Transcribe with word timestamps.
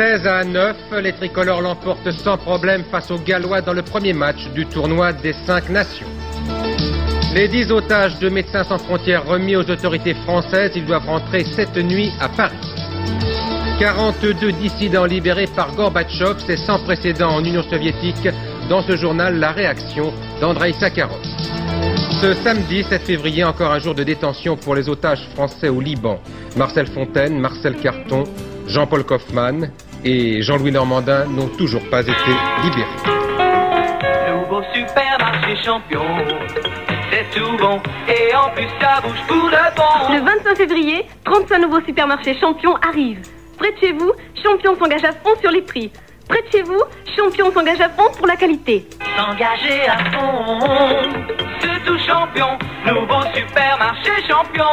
16 0.00 0.26
à 0.26 0.44
9, 0.44 0.76
les 1.02 1.12
tricolores 1.12 1.60
l'emportent 1.60 2.10
sans 2.10 2.38
problème 2.38 2.84
face 2.90 3.10
aux 3.10 3.18
Gallois 3.18 3.60
dans 3.60 3.74
le 3.74 3.82
premier 3.82 4.14
match 4.14 4.48
du 4.54 4.64
tournoi 4.64 5.12
des 5.12 5.34
cinq 5.44 5.68
nations. 5.68 6.06
Les 7.34 7.48
10 7.48 7.70
otages 7.70 8.18
de 8.18 8.30
Médecins 8.30 8.64
sans 8.64 8.78
frontières 8.78 9.26
remis 9.26 9.56
aux 9.56 9.70
autorités 9.70 10.14
françaises, 10.14 10.72
ils 10.74 10.86
doivent 10.86 11.06
rentrer 11.06 11.44
cette 11.44 11.76
nuit 11.76 12.10
à 12.18 12.30
Paris. 12.30 12.56
42 13.78 14.52
dissidents 14.52 15.04
libérés 15.04 15.48
par 15.54 15.74
Gorbatchev, 15.74 16.36
c'est 16.46 16.56
sans 16.56 16.78
précédent 16.78 17.32
en 17.32 17.44
Union 17.44 17.62
soviétique. 17.62 18.26
Dans 18.70 18.80
ce 18.80 18.96
journal, 18.96 19.38
la 19.38 19.52
réaction 19.52 20.14
d'Andrei 20.40 20.72
Sakharov. 20.72 21.20
Ce 22.22 22.32
samedi 22.42 22.84
7 22.84 23.02
février, 23.02 23.44
encore 23.44 23.70
un 23.70 23.78
jour 23.78 23.94
de 23.94 24.02
détention 24.02 24.56
pour 24.56 24.74
les 24.74 24.88
otages 24.88 25.28
français 25.34 25.68
au 25.68 25.82
Liban. 25.82 26.18
Marcel 26.56 26.86
Fontaine, 26.86 27.38
Marcel 27.38 27.76
Carton, 27.76 28.24
Jean-Paul 28.66 29.04
Kaufmann 29.04 29.70
et 30.04 30.42
Jean-Louis 30.42 30.72
Normandin 30.72 31.26
n'ont 31.26 31.48
toujours 31.48 31.82
pas 31.90 32.02
été 32.02 32.12
libérés. 32.62 32.86
Nouveau 34.30 34.62
supermarché 34.74 35.56
champion, 35.64 36.02
c'est 37.10 37.38
tout 37.38 37.56
bon, 37.58 37.80
et 38.08 38.34
en 38.34 38.50
plus 38.54 38.68
ça 38.80 39.00
bouge 39.02 39.20
pour 39.26 39.48
le 39.48 39.76
bon. 39.76 40.14
Le 40.14 40.20
25 40.20 40.56
février, 40.56 41.06
35 41.24 41.58
nouveaux 41.58 41.80
supermarchés 41.84 42.36
champions 42.40 42.76
arrivent. 42.76 43.22
Près 43.58 43.72
de 43.72 43.78
chez 43.78 43.92
vous, 43.92 44.12
Champion 44.42 44.74
s'engage 44.78 45.04
à 45.04 45.12
fond 45.12 45.38
sur 45.40 45.50
les 45.50 45.60
prix. 45.60 45.92
Près 46.28 46.40
de 46.42 46.50
chez 46.50 46.62
vous, 46.62 46.80
Champion 47.16 47.52
s'engage 47.52 47.80
à 47.80 47.90
fond 47.90 48.10
pour 48.16 48.26
la 48.26 48.36
qualité. 48.36 48.86
S'engager 49.16 49.86
à 49.86 49.98
fond, 50.12 50.58
c'est 51.60 51.84
tout 51.84 51.98
champion, 51.98 52.58
nouveau 52.86 53.20
supermarché 53.34 54.12
champion. 54.28 54.64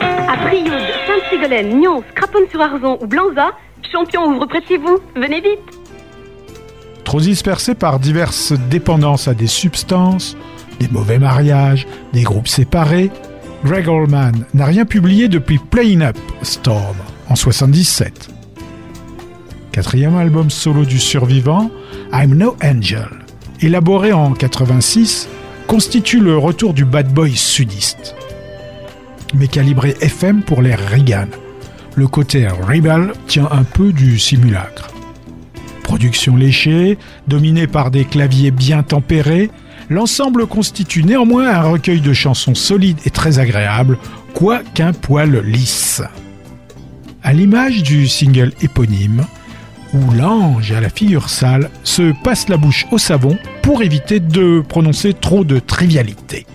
À 0.00 0.36
Brioude, 0.36 0.72
Sainte-Ségolène, 1.06 1.80
Nyons, 1.80 2.02
Craponne-sur-Arzon 2.14 2.98
ou 3.00 3.06
Blanza, 3.06 3.52
Champion 3.92 4.26
ouvre 4.26 4.46
près 4.46 4.60
de 4.60 4.66
chez 4.66 4.78
vous. 4.78 4.98
Venez 5.14 5.40
vite. 5.40 5.60
Trop 7.04 7.20
dispersé 7.20 7.74
par 7.74 8.00
diverses 8.00 8.52
dépendances 8.68 9.28
à 9.28 9.34
des 9.34 9.46
substances, 9.46 10.36
des 10.80 10.88
mauvais 10.88 11.18
mariages, 11.18 11.86
des 12.12 12.22
groupes 12.22 12.48
séparés, 12.48 13.10
Greg 13.64 13.88
Allman 13.88 14.32
n'a 14.54 14.66
rien 14.66 14.84
publié 14.84 15.28
depuis 15.28 15.58
Playing 15.58 16.02
Up 16.02 16.18
Storm 16.42 16.96
en 17.28 17.36
77. 17.36 18.28
Quatrième 19.72 20.16
album 20.16 20.50
solo 20.50 20.84
du 20.84 20.98
survivant, 20.98 21.70
I'm 22.12 22.34
No 22.34 22.56
Angel, 22.62 23.08
élaboré 23.60 24.12
en 24.12 24.32
86, 24.32 25.28
constitue 25.66 26.20
le 26.20 26.36
retour 26.38 26.74
du 26.74 26.84
bad 26.84 27.12
boy 27.12 27.32
sudiste. 27.32 28.14
Mais 29.34 29.48
calibré 29.48 29.96
FM 30.00 30.42
pour 30.42 30.62
les 30.62 30.74
Reagan, 30.74 31.28
le 31.96 32.06
côté 32.06 32.46
rebel 32.46 33.12
tient 33.26 33.48
un 33.50 33.64
peu 33.64 33.92
du 33.92 34.18
simulacre. 34.18 34.88
Production 35.82 36.36
léchée, 36.36 36.98
dominée 37.26 37.66
par 37.66 37.90
des 37.90 38.04
claviers 38.04 38.50
bien 38.50 38.82
tempérés, 38.82 39.50
l'ensemble 39.88 40.46
constitue 40.46 41.04
néanmoins 41.04 41.48
un 41.48 41.62
recueil 41.62 42.00
de 42.00 42.12
chansons 42.12 42.54
solides 42.54 43.00
et 43.06 43.10
très 43.10 43.38
agréables, 43.38 43.98
quoiqu'un 44.34 44.92
poil 44.92 45.40
lisse. 45.44 46.02
À 47.22 47.32
l'image 47.32 47.82
du 47.82 48.06
single 48.06 48.52
éponyme, 48.60 49.24
où 49.94 50.12
l'ange 50.12 50.72
à 50.72 50.80
la 50.80 50.90
figure 50.90 51.30
sale 51.30 51.70
se 51.82 52.12
passe 52.22 52.48
la 52.48 52.58
bouche 52.58 52.86
au 52.90 52.98
savon 52.98 53.38
pour 53.62 53.82
éviter 53.82 54.20
de 54.20 54.62
prononcer 54.68 55.14
trop 55.14 55.44
de 55.44 55.58
trivialités. 55.58 56.46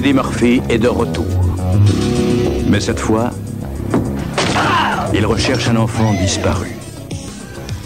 Eddie 0.00 0.14
Murphy 0.14 0.62
est 0.70 0.78
de 0.78 0.88
retour. 0.88 1.26
Mais 2.68 2.80
cette 2.80 2.98
fois, 2.98 3.32
il 5.12 5.26
recherche 5.26 5.68
un 5.68 5.76
enfant 5.76 6.14
disparu. 6.14 6.68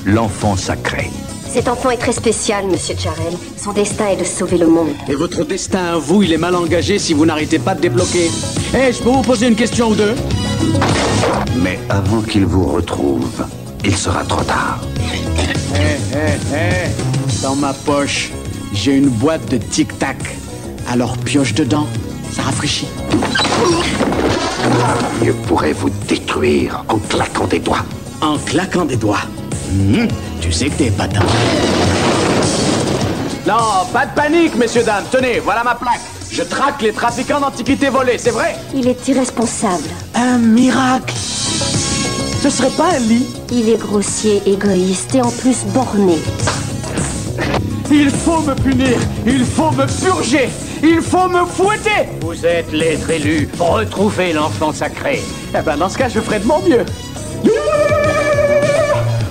L'enfant 0.07 0.55
sacré. 0.55 1.11
Cet 1.45 1.67
enfant 1.67 1.91
est 1.91 1.97
très 1.97 2.13
spécial, 2.13 2.67
monsieur 2.69 2.95
Jarrell. 2.97 3.35
Son 3.57 3.73
destin 3.73 4.11
est 4.11 4.17
de 4.17 4.23
sauver 4.23 4.59
le 4.59 4.69
monde. 4.69 4.91
Et 5.09 5.17
votre 5.17 5.43
destin 5.43 5.87
à 5.87 5.97
vous, 5.97 6.23
il 6.23 6.33
est 6.33 6.39
mal 6.39 6.55
engagé 6.55 7.01
si 7.01 7.15
vous 7.15 7.27
n'arrêtez 7.27 7.59
pas 7.59 7.75
de 7.75 7.81
débloquer. 7.81 8.31
Eh, 8.77 8.93
je 8.93 9.03
peux 9.03 9.11
vous 9.11 9.23
poser 9.23 9.49
une 9.49 9.57
question 9.57 9.89
ou 9.89 9.97
deux? 9.97 10.15
Mais 11.65 11.81
avant 11.89 12.21
qu'il 12.23 12.47
vous 12.47 12.69
retrouve, 12.69 13.45
il 13.85 13.97
sera 13.97 14.23
trop 14.23 14.45
tard. 14.45 14.79
Eh, 15.75 16.15
eh, 16.15 16.55
eh 16.55 17.43
Dans 17.43 17.57
ma 17.57 17.73
poche, 17.73 18.31
j'ai 18.73 18.93
une 18.93 19.09
boîte 19.09 19.51
de 19.51 19.57
tic-tac. 19.57 20.19
Alors 20.87 21.17
pioche 21.17 21.55
dedans, 21.55 21.89
rafraîchit. 22.45 22.89
Je 25.25 25.33
pourrais 25.33 25.73
vous 25.73 25.91
détruire 26.09 26.85
en 26.89 26.99
claquant 26.99 27.47
des 27.47 27.59
doigts. 27.59 27.85
En 28.21 28.39
claquant 28.39 28.85
des 28.85 28.97
doigts 28.97 29.23
Hum, 29.71 30.07
Tu 30.41 30.53
sais 30.53 30.67
que 30.67 30.75
t'es 30.75 30.91
patin. 30.91 31.23
Non, 33.47 33.87
pas 33.93 34.07
de 34.07 34.15
panique, 34.15 34.55
messieurs, 34.57 34.83
dames. 34.85 35.05
Tenez, 35.11 35.41
voilà 35.41 35.65
ma 35.65 35.75
plaque. 35.75 36.01
Je 36.31 36.43
traque 36.43 36.83
les 36.83 36.93
trafiquants 36.93 37.41
d'antiquités 37.41 37.89
volées, 37.89 38.19
c'est 38.19 38.31
vrai 38.31 38.57
Il 38.75 38.89
est 38.89 39.07
irresponsable. 39.09 39.85
Un 40.15 40.39
miracle 40.39 41.15
Ce 42.43 42.51
serait 42.51 42.71
pas 42.71 42.89
un 42.97 42.99
lit 42.99 43.27
Il 43.53 43.69
est 43.69 43.77
grossier, 43.79 44.43
égoïste 44.47 45.15
et 45.15 45.23
en 45.23 45.31
plus 45.31 45.65
borné. 45.73 46.19
Il 47.91 48.11
faut 48.11 48.41
me 48.41 48.55
punir 48.55 48.97
Il 49.27 49.45
faut 49.45 49.71
me 49.71 49.87
purger 49.87 50.49
Il 50.87 51.01
faut 51.01 51.29
me 51.31 51.47
fouetter 51.47 52.11
Vous 52.21 52.45
êtes 52.45 52.71
l'être 52.71 53.09
élu. 53.09 53.49
Retrouvez 53.59 54.35
l'enfant 54.35 54.71
sacré. 54.71 55.23
Eh 55.59 55.63
ben, 55.63 55.79
dans 55.79 55.89
ce 55.89 55.97
cas, 55.97 56.11
je 56.11 56.21
ferai 56.21 56.41
de 56.41 56.45
mon 56.45 56.61
mieux. 56.61 56.85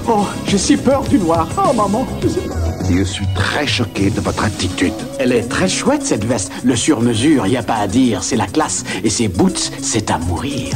Oh, 0.08 0.26
j'ai 0.48 0.58
si 0.58 0.78
peur 0.78 1.04
du 1.04 1.20
noir. 1.20 1.48
Oh, 1.56 1.72
maman, 1.72 2.08
je 2.24 2.28
sais 2.28 2.40
pas. 2.40 2.56
Je 2.90 3.04
suis 3.04 3.28
très 3.36 3.68
choqué 3.68 4.10
de 4.10 4.20
votre 4.20 4.44
attitude. 4.44 4.94
Elle 5.20 5.32
est 5.32 5.48
très 5.48 5.68
chouette, 5.68 6.04
cette 6.04 6.26
veste. 6.26 6.52
Le 6.64 6.76
sur-mesure, 6.76 7.46
y 7.46 7.56
a 7.56 7.62
pas 7.62 7.76
à 7.76 7.88
dire. 7.88 8.24
C'est 8.24 8.36
la 8.36 8.48
classe. 8.48 8.84
Et 9.04 9.12
ses 9.12 9.28
boots, 9.28 9.72
c'est 9.80 10.10
à 10.10 10.18
mourir. 10.18 10.72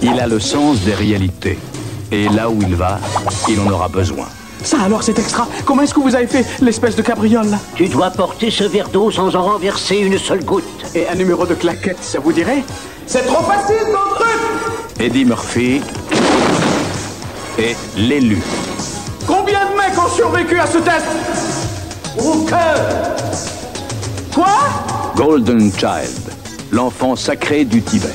Il 0.00 0.20
a 0.20 0.28
le 0.28 0.38
sens 0.38 0.80
des 0.82 0.94
réalités. 0.94 1.58
Et 2.12 2.28
là 2.28 2.48
où 2.48 2.62
il 2.62 2.76
va, 2.76 3.00
il 3.48 3.58
en 3.58 3.68
aura 3.68 3.88
besoin. 3.88 4.28
Ça, 4.62 4.78
alors, 4.82 5.02
c'est 5.02 5.18
extra. 5.18 5.48
Comment 5.64 5.82
est-ce 5.82 5.94
que 5.94 6.00
vous 6.00 6.14
avez 6.14 6.26
fait 6.26 6.44
l'espèce 6.60 6.96
de 6.96 7.02
cabriole, 7.02 7.48
là 7.48 7.58
Tu 7.74 7.88
dois 7.88 8.10
porter 8.10 8.50
ce 8.50 8.64
verre 8.64 8.88
d'eau 8.88 9.10
sans 9.10 9.34
en 9.34 9.42
renverser 9.42 9.96
une 9.96 10.18
seule 10.18 10.44
goutte. 10.44 10.64
Et 10.94 11.08
un 11.08 11.14
numéro 11.14 11.46
de 11.46 11.54
claquette, 11.54 12.02
ça 12.02 12.18
vous 12.18 12.32
dirait 12.32 12.62
C'est 13.06 13.26
trop 13.26 13.42
facile, 13.44 13.86
ton 13.92 14.14
truc 14.14 15.00
Eddie 15.00 15.24
Murphy 15.24 15.80
est 17.58 17.76
l'élu. 17.96 18.38
Combien 19.26 19.60
de 19.70 19.76
mecs 19.76 19.98
ont 19.98 20.08
survécu 20.08 20.58
à 20.58 20.66
ce 20.66 20.78
test 20.78 21.06
Aucun 22.18 22.74
Quoi 24.34 24.46
Golden 25.16 25.70
Child, 25.72 26.32
l'enfant 26.70 27.16
sacré 27.16 27.64
du 27.64 27.82
Tibet. 27.82 28.08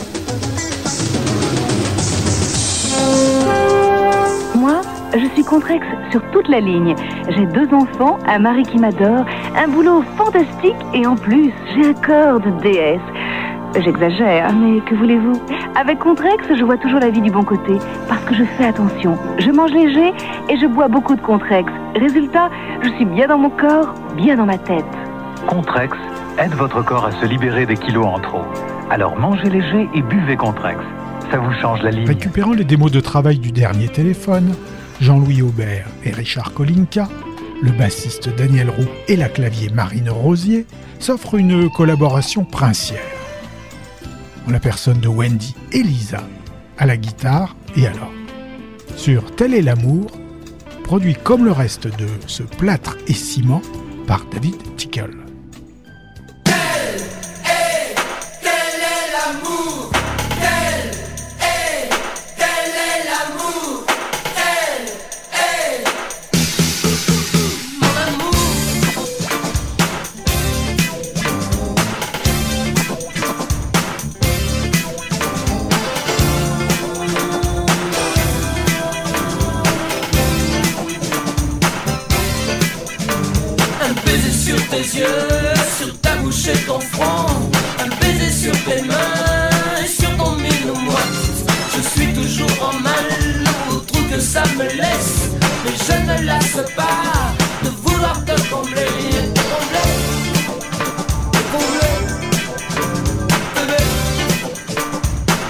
Je 5.17 5.25
suis 5.33 5.43
Contrex 5.43 5.85
sur 6.11 6.21
toute 6.31 6.47
la 6.49 6.59
ligne. 6.59 6.95
J'ai 7.29 7.45
deux 7.45 7.73
enfants, 7.73 8.17
un 8.27 8.39
mari 8.39 8.63
qui 8.63 8.77
m'adore, 8.77 9.25
un 9.57 9.67
boulot 9.67 10.03
fantastique 10.17 10.75
et 10.93 11.05
en 11.07 11.15
plus, 11.15 11.51
j'ai 11.73 11.89
un 11.89 11.93
corps 11.93 12.39
de 12.39 12.49
déesse. 12.61 13.01
J'exagère, 13.79 14.53
mais 14.53 14.79
que 14.81 14.95
voulez-vous? 14.95 15.41
Avec 15.75 15.99
Contrex, 15.99 16.45
je 16.57 16.63
vois 16.63 16.77
toujours 16.77 16.99
la 16.99 17.09
vie 17.09 17.21
du 17.21 17.29
bon 17.29 17.43
côté, 17.43 17.73
parce 18.07 18.23
que 18.23 18.33
je 18.33 18.43
fais 18.43 18.65
attention. 18.65 19.17
Je 19.37 19.51
mange 19.51 19.71
léger 19.71 20.13
et 20.49 20.57
je 20.57 20.65
bois 20.65 20.87
beaucoup 20.87 21.15
de 21.15 21.21
Contrex. 21.21 21.69
Résultat, 21.95 22.49
je 22.81 22.89
suis 22.89 23.05
bien 23.05 23.27
dans 23.27 23.37
mon 23.37 23.49
corps, 23.49 23.93
bien 24.15 24.37
dans 24.37 24.45
ma 24.45 24.57
tête. 24.57 24.85
Contrex 25.47 25.97
aide 26.37 26.53
votre 26.53 26.83
corps 26.83 27.05
à 27.05 27.11
se 27.11 27.25
libérer 27.25 27.65
des 27.65 27.75
kilos 27.75 28.05
en 28.05 28.19
trop. 28.19 28.43
Alors 28.89 29.17
mangez 29.17 29.49
léger 29.49 29.89
et 29.93 30.01
buvez 30.01 30.37
Contrex. 30.37 30.79
Ça 31.31 31.37
vous 31.37 31.51
change 31.61 31.81
la 31.83 31.91
ligne. 31.91 32.07
Récupérant 32.07 32.53
les 32.53 32.63
démos 32.63 32.91
de 32.91 32.99
travail 33.01 33.39
du 33.39 33.51
dernier 33.51 33.89
téléphone, 33.89 34.53
Jean-Louis 35.01 35.41
Aubert 35.41 35.87
et 36.03 36.11
Richard 36.11 36.53
Kolinka, 36.53 37.09
le 37.61 37.71
bassiste 37.71 38.29
Daniel 38.35 38.69
Roux 38.69 38.87
et 39.07 39.15
la 39.15 39.29
clavier 39.29 39.69
Marine 39.69 40.09
Rosier 40.09 40.65
s'offrent 40.99 41.35
une 41.35 41.69
collaboration 41.69 42.45
princière. 42.45 42.99
En 44.47 44.51
la 44.51 44.59
personne 44.59 44.99
de 44.99 45.07
Wendy 45.07 45.55
et 45.71 45.83
Lisa, 45.83 46.23
à 46.77 46.85
la 46.85 46.97
guitare 46.97 47.55
et 47.75 47.87
à 47.87 47.91
l'orgue. 47.91 48.11
Sur 48.95 49.35
Tel 49.35 49.53
est 49.53 49.61
l'amour, 49.61 50.11
produit 50.83 51.15
comme 51.15 51.45
le 51.45 51.51
reste 51.51 51.87
de 51.87 52.07
ce 52.27 52.43
plâtre 52.43 52.97
et 53.07 53.13
ciment 53.13 53.61
par 54.07 54.25
David 54.31 54.55
Tickle. 54.77 55.17
Pas 96.61 97.33
de 97.63 97.69
vouloir 97.83 98.23
te 98.23 98.31
combler. 98.49 98.85
Combler, 99.51 99.91
combler. 101.51 101.95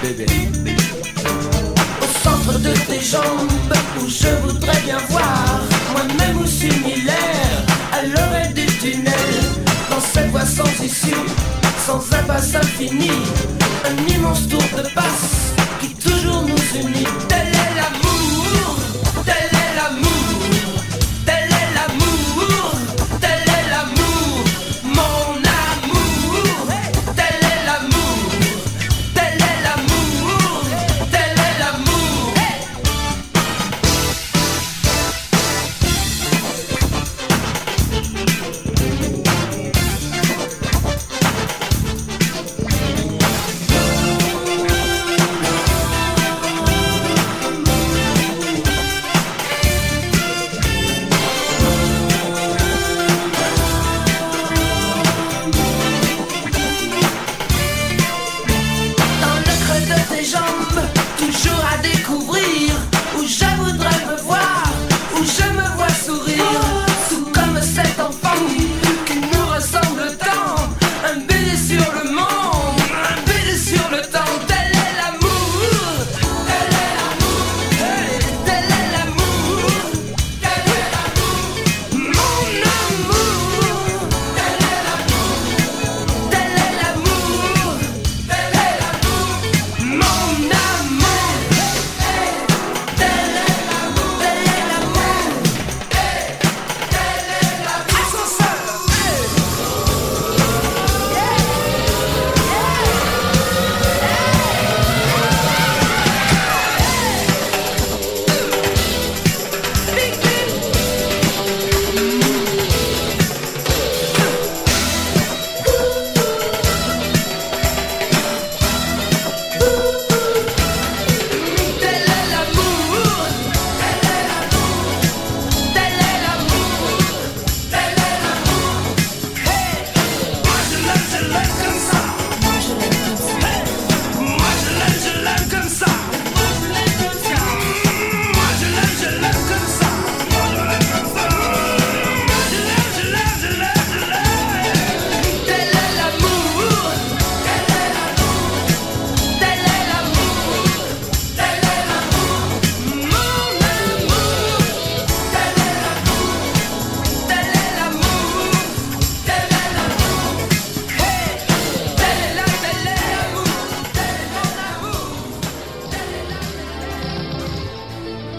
Bébé. 0.02 0.26
Bébé. 0.26 0.76
Au 2.02 2.28
centre 2.28 2.58
de 2.58 2.72
tes 2.88 3.00
jambes, 3.00 3.50
où 4.00 4.08
je 4.08 4.28
voudrais 4.46 4.80
bien 4.80 4.98
voir 5.08 5.60
moi-même 5.92 6.38
ou 6.38 6.46
similaire 6.46 7.62
à 7.92 8.02
l'oreille 8.02 8.54
du 8.54 8.66
tunnel. 8.66 9.14
Dans 9.90 10.00
cette 10.00 10.30
voie 10.30 10.44
sans 10.44 10.84
issue, 10.84 11.14
sans 11.86 12.00
impasse 12.12 12.54
infinie, 12.54 13.22
un 13.84 14.12
immense 14.12 14.48
tour 14.48 14.62
de 14.76 14.82
passe 14.94 15.55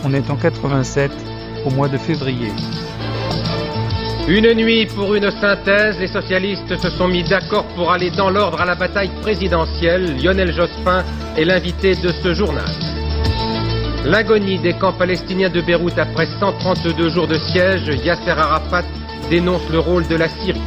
On 0.09 0.13
est 0.13 0.29
en 0.29 0.37
87, 0.37 1.11
au 1.65 1.69
mois 1.69 1.89
de 1.89 1.97
février. 1.97 2.49
Une 4.29 4.53
nuit 4.53 4.85
pour 4.85 5.13
une 5.15 5.29
synthèse, 5.29 5.99
les 5.99 6.07
socialistes 6.07 6.77
se 6.77 6.89
sont 6.91 7.09
mis 7.09 7.23
d'accord 7.23 7.65
pour 7.75 7.91
aller 7.91 8.09
dans 8.09 8.29
l'ordre 8.29 8.61
à 8.61 8.65
la 8.65 8.75
bataille 8.75 9.11
présidentielle. 9.21 10.15
Lionel 10.23 10.53
Jospin 10.53 11.03
est 11.35 11.43
l'invité 11.43 11.93
de 11.95 12.07
ce 12.23 12.33
journal. 12.33 12.63
L'agonie 14.05 14.59
des 14.59 14.71
camps 14.71 14.93
palestiniens 14.93 15.49
de 15.49 15.59
Beyrouth 15.59 15.97
après 15.97 16.27
132 16.39 17.09
jours 17.09 17.27
de 17.27 17.37
siège, 17.37 17.91
Yasser 18.05 18.29
Arafat 18.29 18.83
dénonce 19.29 19.69
le 19.69 19.79
rôle 19.79 20.07
de 20.07 20.15
la 20.15 20.29
Syrie. 20.29 20.61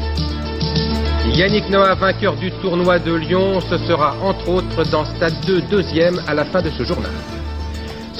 Yannick 1.32 1.70
Noah, 1.70 1.94
vainqueur 1.94 2.36
du 2.36 2.50
tournoi 2.60 2.98
de 2.98 3.14
Lyon, 3.14 3.60
ce 3.62 3.78
sera 3.78 4.16
entre 4.22 4.50
autres 4.50 4.84
dans 4.90 5.06
Stade 5.06 5.40
2, 5.46 5.62
deuxième 5.62 6.20
à 6.26 6.34
la 6.34 6.44
fin 6.44 6.60
de 6.60 6.68
ce 6.68 6.84
journal. 6.84 7.10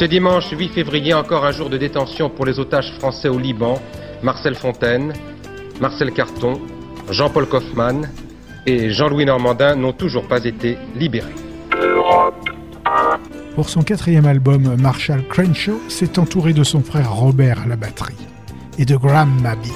Ce 0.01 0.07
dimanche 0.07 0.49
8 0.51 0.71
février, 0.71 1.13
encore 1.13 1.45
un 1.45 1.53
jour 1.53 1.69
de 1.69 1.77
détention 1.77 2.31
pour 2.31 2.47
les 2.47 2.59
otages 2.59 2.91
français 2.93 3.29
au 3.29 3.39
Liban. 3.39 3.79
Marcel 4.23 4.55
Fontaine, 4.55 5.13
Marcel 5.79 6.11
Carton, 6.13 6.59
Jean-Paul 7.11 7.47
Kaufmann 7.47 8.09
et 8.65 8.89
Jean-Louis 8.89 9.27
Normandin 9.27 9.77
n'ont 9.77 9.93
toujours 9.93 10.27
pas 10.27 10.43
été 10.43 10.79
libérés. 10.97 11.35
Pour 13.55 13.69
son 13.69 13.83
quatrième 13.83 14.25
album, 14.25 14.75
Marshall 14.81 15.23
Crenshaw 15.29 15.79
s'est 15.91 16.19
entouré 16.19 16.55
de 16.55 16.65
son 16.65 16.81
frère 16.81 17.13
Robert 17.13 17.61
à 17.65 17.69
la 17.69 17.77
batterie 17.77 18.17
et 18.79 18.87
de 18.87 18.97
Graham 18.97 19.39
Maby, 19.43 19.73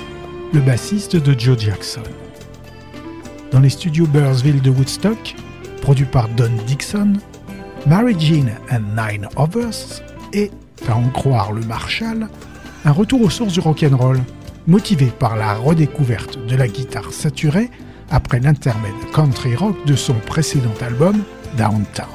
le 0.55 0.61
bassiste 0.61 1.17
de 1.17 1.39
Joe 1.39 1.59
Jackson. 1.59 2.01
Dans 3.51 3.61
les 3.61 3.69
studios 3.69 4.07
Burrsville 4.07 4.63
de 4.63 4.71
Woodstock, 4.71 5.35
produit 5.83 6.07
par 6.07 6.31
Don 6.31 6.51
Dixon, 6.67 7.13
Mary 7.87 8.17
Jean 8.19 8.49
and 8.71 8.97
Nine 8.97 9.29
Others 9.37 10.01
est, 10.35 10.53
à 10.89 10.97
en 10.97 11.09
croire 11.09 11.53
le 11.53 11.63
Marshall, 11.63 12.29
un 12.85 12.93
retour 12.93 13.23
aux 13.23 13.31
sources 13.31 13.55
du 13.55 13.61
rock'n'roll, 13.61 14.21
motivé 14.67 15.07
par 15.07 15.37
la 15.37 15.55
redécouverte 15.55 16.39
de 16.47 16.57
la 16.57 16.69
guitare 16.69 17.13
saturée 17.13 17.71
après 18.11 18.41
l'intermède 18.41 18.93
country 19.13 19.55
rock 19.57 19.77
de 19.87 19.97
son 19.97 20.15
précédent 20.15 20.75
album, 20.81 21.23
Downtown. 21.57 22.07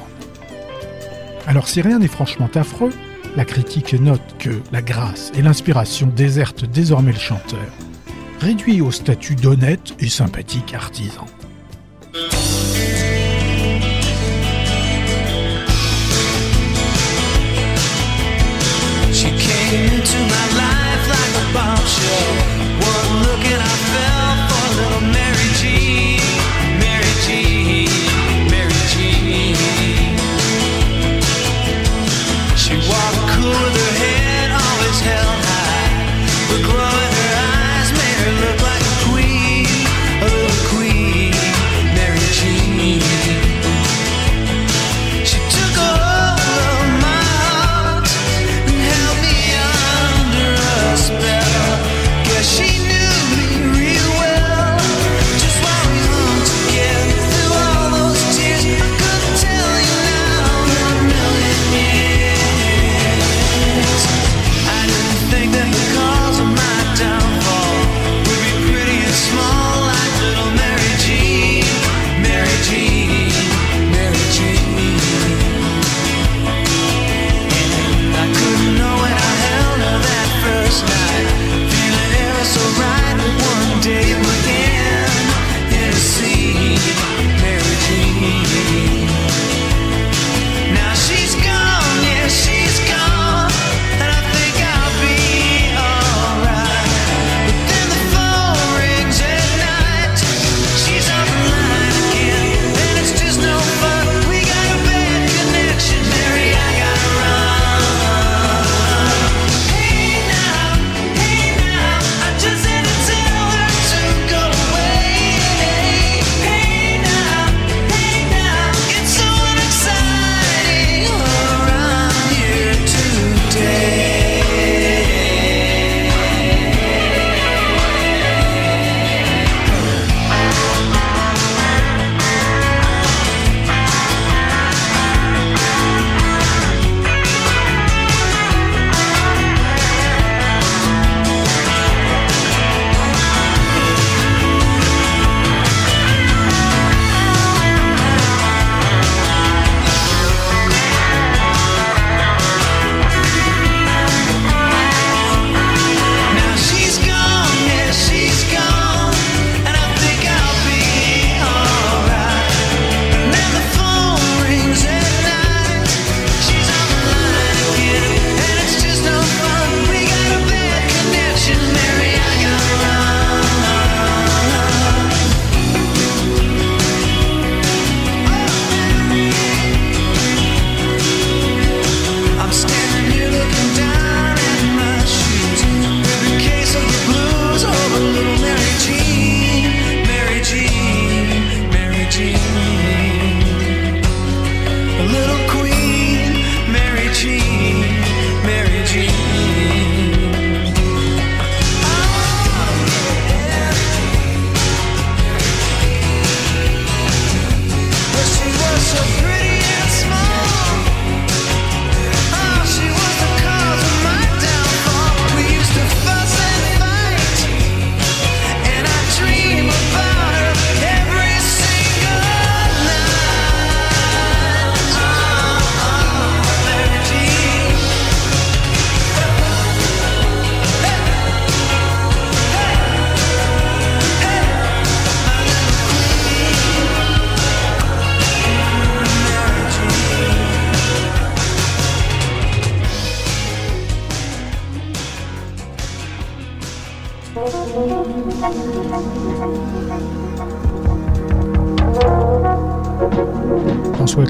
Alors 1.46 1.66
si 1.66 1.80
rien 1.80 1.98
n'est 1.98 2.08
franchement 2.08 2.50
affreux, 2.54 2.92
la 3.36 3.44
critique 3.44 3.94
note 3.94 4.36
que 4.38 4.60
la 4.72 4.82
grâce 4.82 5.32
et 5.34 5.42
l'inspiration 5.42 6.06
désertent 6.14 6.64
désormais 6.64 7.12
le 7.12 7.18
chanteur, 7.18 7.66
réduit 8.40 8.80
au 8.80 8.90
statut 8.90 9.36
d'honnête 9.36 9.94
et 9.98 10.08
sympathique 10.08 10.74
artisan. 10.74 11.26
My 20.28 20.58
life 20.58 20.69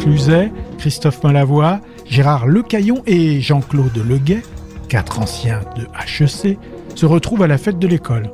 Cluzet, 0.01 0.51
Christophe 0.79 1.23
Malavoie, 1.23 1.81
Gérard 2.07 2.47
Lecaillon 2.47 3.03
et 3.07 3.41
Jean-Claude 3.43 4.03
Leguet, 4.09 4.43
quatre 4.89 5.21
anciens 5.21 5.61
de 5.77 5.83
HEC, 5.83 6.59
se 6.95 7.07
retrouvent 7.07 7.43
à 7.43 7.47
la 7.47 7.59
fête 7.59 7.79
de 7.79 7.87
l'école. 7.87 8.31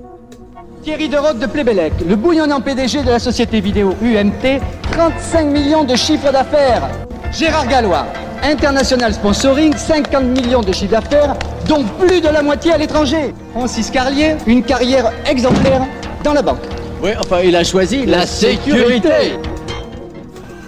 Thierry 0.83 1.09
Deroc 1.09 1.41
de 1.41 1.47
Plébélec, 1.47 1.93
le 2.09 2.15
bouillonnant 2.15 2.61
PDG 2.61 3.03
de 3.03 3.11
la 3.11 3.19
société 3.19 3.61
vidéo 3.61 3.97
UMT, 4.01 4.61
35 4.93 5.47
millions 5.47 5.83
de 5.83 5.97
chiffre 5.97 6.31
d'affaires. 6.31 6.89
Gérard 7.33 7.67
Gallois, 7.67 8.07
international 8.45 9.13
sponsoring, 9.13 9.75
50 9.77 10.23
millions 10.23 10.63
de 10.63 10.73
chiffre 10.73 10.93
d'affaires, 10.93 11.35
dont 11.69 11.85
plus 11.99 12.21
de 12.21 12.29
la 12.29 12.43
moitié 12.43 12.73
à 12.73 12.79
l'étranger. 12.79 13.35
Francis 13.53 13.91
Carlier, 13.91 14.37
une 14.47 14.63
carrière 14.63 15.11
exemplaire 15.29 15.85
dans 16.23 16.33
la 16.33 16.43
banque. 16.43 16.63
Oui, 17.03 17.11
enfin, 17.19 17.41
il 17.45 17.57
a 17.57 17.65
choisi 17.65 18.07
la 18.07 18.25
sécurité. 18.25 19.35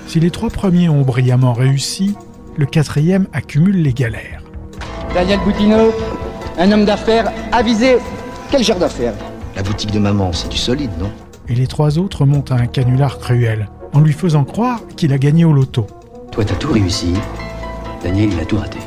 Si 0.08 0.20
les 0.20 0.30
trois 0.30 0.48
premiers 0.48 0.88
ont 0.88 1.02
brillamment 1.02 1.52
réussi, 1.52 2.14
le 2.56 2.64
quatrième 2.64 3.26
accumule 3.34 3.82
les 3.82 3.92
galères. 3.92 4.42
Daniel 5.12 5.38
Boutineau, 5.40 5.92
un 6.58 6.72
homme 6.72 6.86
d'affaires 6.86 7.30
avisé. 7.52 7.98
Quel 8.50 8.64
genre 8.64 8.78
d'affaires? 8.78 9.12
La 9.54 9.62
boutique 9.62 9.90
de 9.90 9.98
maman, 9.98 10.32
c'est 10.32 10.48
du 10.48 10.56
solide, 10.56 10.92
non? 10.98 11.10
Et 11.46 11.54
les 11.54 11.66
trois 11.66 11.98
autres 11.98 12.24
montent 12.24 12.52
à 12.52 12.54
un 12.54 12.64
canular 12.64 13.18
cruel, 13.18 13.68
en 13.92 14.00
lui 14.00 14.14
faisant 14.14 14.44
croire 14.44 14.80
qu'il 14.96 15.12
a 15.12 15.18
gagné 15.18 15.44
au 15.44 15.52
loto. 15.52 15.86
Toi, 16.32 16.42
t'as 16.42 16.54
tout 16.54 16.72
réussi. 16.72 17.12
Daniel, 18.02 18.30
il 18.32 18.40
a 18.40 18.46
tout 18.46 18.56
raté. 18.56 18.78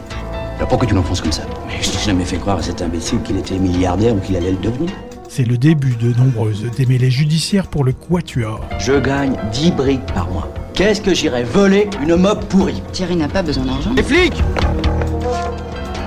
Alors 0.58 0.70
pourquoi 0.70 0.88
tu 0.88 0.96
l'enfonces 0.96 1.22
comme 1.22 1.32
ça? 1.32 1.44
Mais 1.68 1.84
je 1.84 1.92
t'ai 1.92 2.00
jamais 2.00 2.26
fait 2.26 2.38
croire 2.38 2.58
à 2.58 2.64
cet 2.64 2.82
imbécile 2.82 3.22
qu'il 3.22 3.38
était 3.38 3.60
milliardaire 3.60 4.16
ou 4.16 4.20
qu'il 4.22 4.36
allait 4.38 4.54
le 4.54 4.58
devenir. 4.58 4.90
C'est 5.30 5.46
le 5.46 5.60
début 5.60 5.96
de 5.98 6.18
nombreuses 6.18 6.66
démêlées 6.76 7.12
judiciaires 7.12 7.68
pour 7.68 7.84
le 7.84 7.94
Quatuor. 7.94 8.60
Je 8.80 9.00
gagne 9.00 9.36
10 9.52 9.72
briques 9.74 10.06
par 10.16 10.28
mois. 10.32 10.52
Qu'est-ce 10.74 11.02
que 11.02 11.14
j'irais 11.14 11.44
voler 11.44 11.90
une 12.02 12.16
mob 12.16 12.44
pourrie 12.46 12.82
Thierry 12.92 13.16
n'a 13.16 13.28
pas 13.28 13.44
besoin 13.44 13.66
d'argent. 13.66 13.92
Les 13.96 14.04
flics 14.04 14.42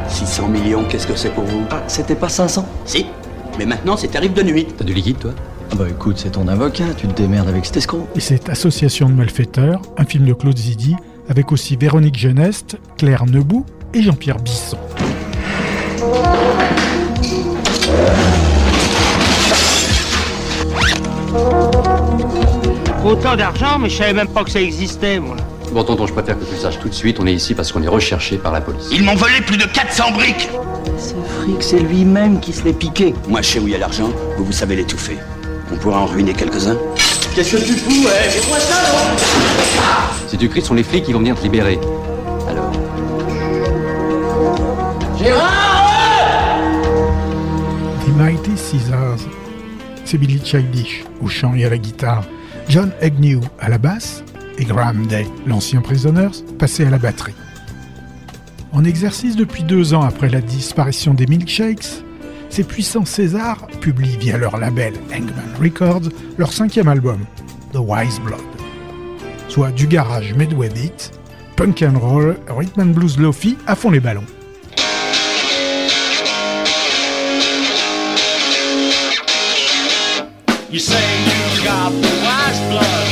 600 0.09 0.49
millions, 0.49 0.85
qu'est-ce 0.89 1.07
que 1.07 1.17
c'est 1.17 1.31
pour 1.31 1.45
vous? 1.45 1.63
Ah, 1.71 1.83
c'était 1.87 2.15
pas 2.15 2.29
500 2.29 2.67
Si, 2.85 3.07
mais 3.59 3.67
maintenant 3.67 3.97
c'est 3.97 4.09
tarif 4.09 4.33
de 4.33 4.43
nuit. 4.43 4.67
T'as 4.77 4.85
du 4.85 4.95
liquide, 4.95 5.19
toi? 5.19 5.33
Ah 5.73 5.75
bah 5.77 5.85
écoute, 5.89 6.19
c'est 6.19 6.31
ton 6.31 6.47
avocat, 6.49 6.85
tu 6.97 7.07
te 7.07 7.13
démerdes 7.21 7.49
avec 7.49 7.67
cet 7.67 7.79
escroc. 7.79 8.07
Et 8.15 8.21
cette 8.21 8.49
association 8.49 9.09
de 9.09 9.15
malfaiteurs, 9.15 9.83
un 9.99 10.05
film 10.05 10.25
de 10.25 10.33
Claude 10.33 10.57
Zidi, 10.57 10.95
avec 11.29 11.53
aussi 11.53 11.77
Véronique 11.77 12.19
Geneste, 12.19 12.79
Claire 12.97 13.27
Nebout 13.27 13.67
et 13.93 14.03
Jean-Pierre 14.03 14.39
Bisson. 14.39 14.79
Autant 23.05 23.37
d'argent, 23.37 23.79
mais 23.79 23.91
je 23.91 23.99
savais 23.99 24.15
même 24.15 24.29
pas 24.29 24.45
que 24.45 24.51
ça 24.51 24.61
existait, 24.61 25.21
moi. 25.21 25.37
Bon, 25.73 25.85
tonton, 25.85 26.07
je 26.07 26.13
préfère 26.13 26.39
que 26.39 26.45
tu 26.45 26.53
le 26.53 26.57
saches 26.59 26.79
tout 26.79 26.89
de 26.89 26.95
suite. 26.95 27.19
On 27.21 27.27
est 27.27 27.35
ici 27.35 27.55
parce 27.55 27.71
qu'on 27.71 27.83
est 27.83 27.89
recherché 27.89 28.39
par 28.39 28.53
la 28.53 28.61
police. 28.61 28.89
Ils 28.91 29.03
m'ont 29.03 29.15
volé 29.15 29.41
plus 29.47 29.59
de 29.59 29.65
400 29.65 30.13
briques 30.13 30.49
Ce 30.99 31.15
fric, 31.41 31.63
c'est 31.63 31.81
lui-même 31.81 32.41
qui 32.41 32.53
se 32.53 32.65
l'est 32.65 32.73
piqué. 32.73 33.15
Moi, 33.29 33.43
je 33.43 33.51
sais 33.51 33.59
où 33.59 33.69
il 33.69 33.73
y 33.73 33.75
a 33.75 33.79
l'argent, 33.79 34.11
vous, 34.39 34.45
vous 34.45 34.53
savez 34.53 34.77
l'étouffer. 34.77 35.19
On 35.71 35.77
pourra 35.77 36.01
en 36.01 36.07
ruiner 36.07 36.33
quelques-uns. 36.33 36.79
Qu'est-ce 37.35 37.57
que 37.57 37.63
tu 37.63 37.73
fous, 37.75 38.07
ouais 38.07 38.31
Fais-moi 38.31 38.59
ça, 38.59 38.77
non 38.93 39.17
Si 40.29 40.39
tu 40.39 40.49
cries, 40.49 40.63
ce 40.63 40.69
sont 40.69 40.75
les 40.75 40.85
flics 40.85 41.05
qui 41.05 41.13
vont 41.13 41.19
venir 41.19 41.37
te 41.37 41.43
libérer. 41.43 41.79
Alors 42.49 42.73
The 48.05 48.17
Mighty 48.17 48.53
Caesars. 48.53 49.27
C'est 50.05 50.19
Billy 50.19 50.41
Childish 50.45 51.05
au 51.23 51.29
chant 51.29 51.55
et 51.55 51.65
à 51.65 51.71
la 51.71 51.79
guitare, 51.79 52.25
John 52.69 52.91
Agnew 53.01 53.41
à 53.61 53.69
la 53.69 53.79
basse 53.79 54.25
et 54.59 54.65
Graham 54.65 55.07
Day, 55.07 55.27
l'ancien 55.47 55.81
Prisoners, 55.81 56.43
passé 56.59 56.85
à 56.85 56.91
la 56.91 56.99
batterie. 56.99 57.35
En 58.73 58.85
exercice 58.85 59.37
depuis 59.37 59.63
deux 59.63 59.95
ans 59.95 60.03
après 60.03 60.29
la 60.29 60.41
disparition 60.41 61.15
des 61.15 61.27
Milkshakes, 61.27 62.03
ces 62.51 62.65
puissants 62.65 63.05
Césars 63.05 63.67
publient 63.81 64.17
via 64.17 64.39
leur 64.39 64.57
label 64.57 64.95
Hangman 65.13 65.55
Records 65.61 66.09
leur 66.39 66.53
cinquième 66.53 66.89
album, 66.89 67.21
The 67.73 67.79
Wise 67.79 68.21
Blood. 68.21 68.41
Soit 69.49 69.71
du 69.73 69.87
garage 69.87 70.35
Medway 70.35 70.69
Beat, 70.69 71.13
punk 71.57 71.83
and 71.83 71.99
roll, 71.99 72.37
rhythm 72.49 72.81
and 72.81 72.87
blues 72.87 73.19
lofi 73.19 73.57
à 73.67 73.77
fond 73.77 73.91
les 73.91 74.01
ballons. 74.01 74.25
Blood, 82.61 83.04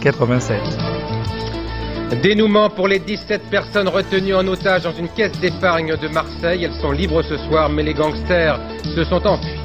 87. 0.00 0.60
Dénouement 2.22 2.70
pour 2.70 2.88
les 2.88 2.98
17 2.98 3.50
personnes 3.50 3.88
retenues 3.88 4.34
en 4.34 4.46
otage 4.46 4.84
dans 4.84 4.94
une 4.94 5.08
caisse 5.08 5.38
d'épargne 5.40 5.96
de 5.96 6.08
Marseille. 6.08 6.64
Elles 6.64 6.80
sont 6.80 6.90
libres 6.90 7.22
ce 7.22 7.36
soir, 7.36 7.68
mais 7.68 7.82
les 7.82 7.94
gangsters 7.94 8.58
se 8.82 9.04
sont 9.04 9.26
enfuis. 9.26 9.60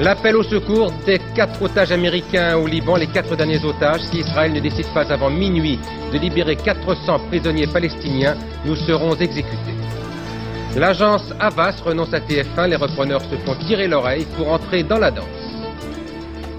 L'appel 0.00 0.36
au 0.36 0.42
secours 0.42 0.92
des 1.04 1.20
quatre 1.34 1.60
otages 1.60 1.92
américains 1.92 2.56
au 2.56 2.66
Liban, 2.66 2.96
les 2.96 3.06
quatre 3.06 3.36
derniers 3.36 3.62
otages, 3.64 4.00
si 4.10 4.20
Israël 4.20 4.52
ne 4.52 4.60
décide 4.60 4.86
pas 4.94 5.12
avant 5.12 5.30
minuit 5.30 5.78
de 6.12 6.18
libérer 6.18 6.56
400 6.56 7.18
prisonniers 7.28 7.66
palestiniens, 7.66 8.36
nous 8.64 8.74
serons 8.74 9.14
exécutés. 9.16 9.76
L'agence 10.76 11.34
Havas 11.38 11.82
renonce 11.84 12.14
à 12.14 12.20
TF1, 12.20 12.70
les 12.70 12.76
repreneurs 12.76 13.22
se 13.22 13.36
font 13.44 13.54
tirer 13.66 13.88
l'oreille 13.88 14.26
pour 14.36 14.50
entrer 14.50 14.82
dans 14.82 14.98
la 14.98 15.10
danse. 15.10 15.41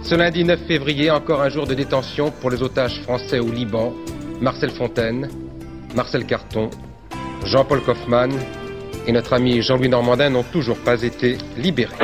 Ce 0.04 0.16
lundi 0.16 0.44
9 0.44 0.60
février, 0.68 1.10
encore 1.10 1.42
un 1.42 1.48
jour 1.48 1.66
de 1.66 1.74
détention 1.74 2.30
pour 2.30 2.50
les 2.50 2.62
otages 2.62 3.02
français 3.04 3.39
au 3.39 3.50
Liban, 3.50 3.94
Marcel 4.42 4.70
Fontaine, 4.70 5.30
Marcel 5.96 6.26
Carton, 6.26 6.70
Jean-Paul 7.46 7.82
Kaufmann 7.82 8.32
et 9.08 9.13
notre 9.13 9.32
ami 9.32 9.62
Jean-Louis 9.62 9.88
Normandin 9.88 10.30
n'ont 10.30 10.44
toujours 10.44 10.78
pas 10.78 11.02
été 11.02 11.38
libérés. 11.58 11.96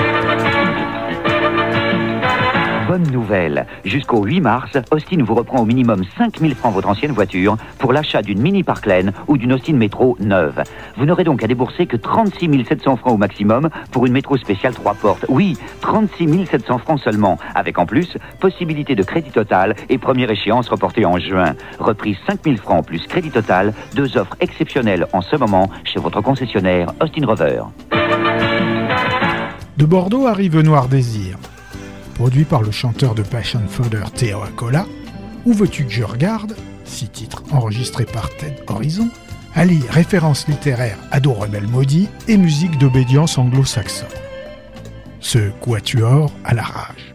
Bonne 2.90 3.12
nouvelle. 3.12 3.68
Jusqu'au 3.86 4.24
8 4.24 4.42
mars, 4.42 4.72
Austin 4.90 5.22
vous 5.24 5.36
reprend 5.36 5.60
au 5.60 5.66
minimum 5.66 6.02
5000 6.18 6.56
francs 6.56 6.74
votre 6.74 6.90
ancienne 6.90 7.12
voiture 7.12 7.56
pour 7.78 7.94
l'achat 7.94 8.24
d'une 8.24 8.42
Mini 8.42 8.64
Parkland 8.64 9.14
ou 9.28 9.38
d'une 9.38 9.54
Austin 9.54 9.74
Métro 9.74 10.18
neuve. 10.20 10.64
Vous 10.98 11.06
n'aurez 11.06 11.24
donc 11.24 11.44
à 11.44 11.48
débourser 11.48 11.86
que 11.86 11.98
36 11.98 12.66
700 12.68 12.98
francs 12.98 13.14
au 13.14 13.18
maximum 13.18 13.70
pour 13.92 14.08
une 14.08 14.14
métro 14.14 14.38
spéciale 14.38 14.74
3 14.74 14.96
portes. 14.96 15.24
Oui, 15.30 15.56
36 15.82 16.48
700 16.48 16.80
francs 16.80 17.00
seulement, 17.02 17.38
avec 17.54 17.78
en 17.78 17.86
plus 17.86 18.18
possibilité 18.40 18.96
de 18.96 19.04
crédit 19.04 19.30
total 19.30 19.76
et 19.90 20.00
première 20.00 20.32
échéance 20.32 20.68
reportée 20.68 21.06
en 21.06 21.20
juin. 21.20 21.54
Reprise 21.78 22.18
5000 22.26 22.58
francs 22.58 22.84
plus 22.84 23.06
crédit 23.06 23.30
total, 23.30 23.76
deux 23.94 24.18
offres 24.18 24.36
exceptionnelles 24.40 25.06
en 25.14 25.22
ce 25.22 25.36
moment 25.36 25.70
chez 25.84 26.00
votre 26.00 26.22
concessionnaire 26.22 26.92
Austin 27.00 27.28
Rover. 27.28 27.66
De 29.78 29.86
Bordeaux 29.86 30.26
arrive 30.26 30.60
Noir 30.62 30.88
Désir, 30.88 31.38
produit 32.20 32.44
par 32.44 32.62
le 32.64 32.70
chanteur 32.70 33.16
de 33.16 33.24
Passion 33.24 33.62
Fodder 33.70 34.04
Théo 34.14 34.42
Acola. 34.42 34.86
Où 35.46 35.54
veux-tu 35.54 35.86
que 35.86 35.92
je 35.92 36.04
regarde? 36.04 36.54
Six 36.84 37.08
titres 37.08 37.44
enregistrés 37.50 38.04
par 38.04 38.30
Ted 38.36 38.58
Horizon. 38.68 39.08
Ali, 39.56 39.80
référence 39.90 40.46
littéraire 40.50 40.98
Ado 41.12 41.32
Rebelle 41.32 41.68
Maudit 41.68 42.10
et 42.28 42.36
musique 42.36 42.78
d'obédience 42.78 43.38
anglo-saxon. 43.38 44.08
Ce 45.22 45.50
quatuor 45.62 46.30
à 46.44 46.54
la 46.54 46.64
rage. 46.64 47.09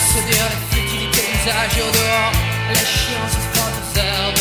Se 0.00 0.20
dire, 0.30 0.44
la 0.44 0.76
futilité. 0.76 1.18
Des 1.18 1.50
usages 1.50 1.78
et 1.78 1.82
au 1.82 1.90
dehors, 1.90 2.32
les 2.70 2.86
chiens 2.86 3.28
se 3.28 3.40
frottent 3.58 4.37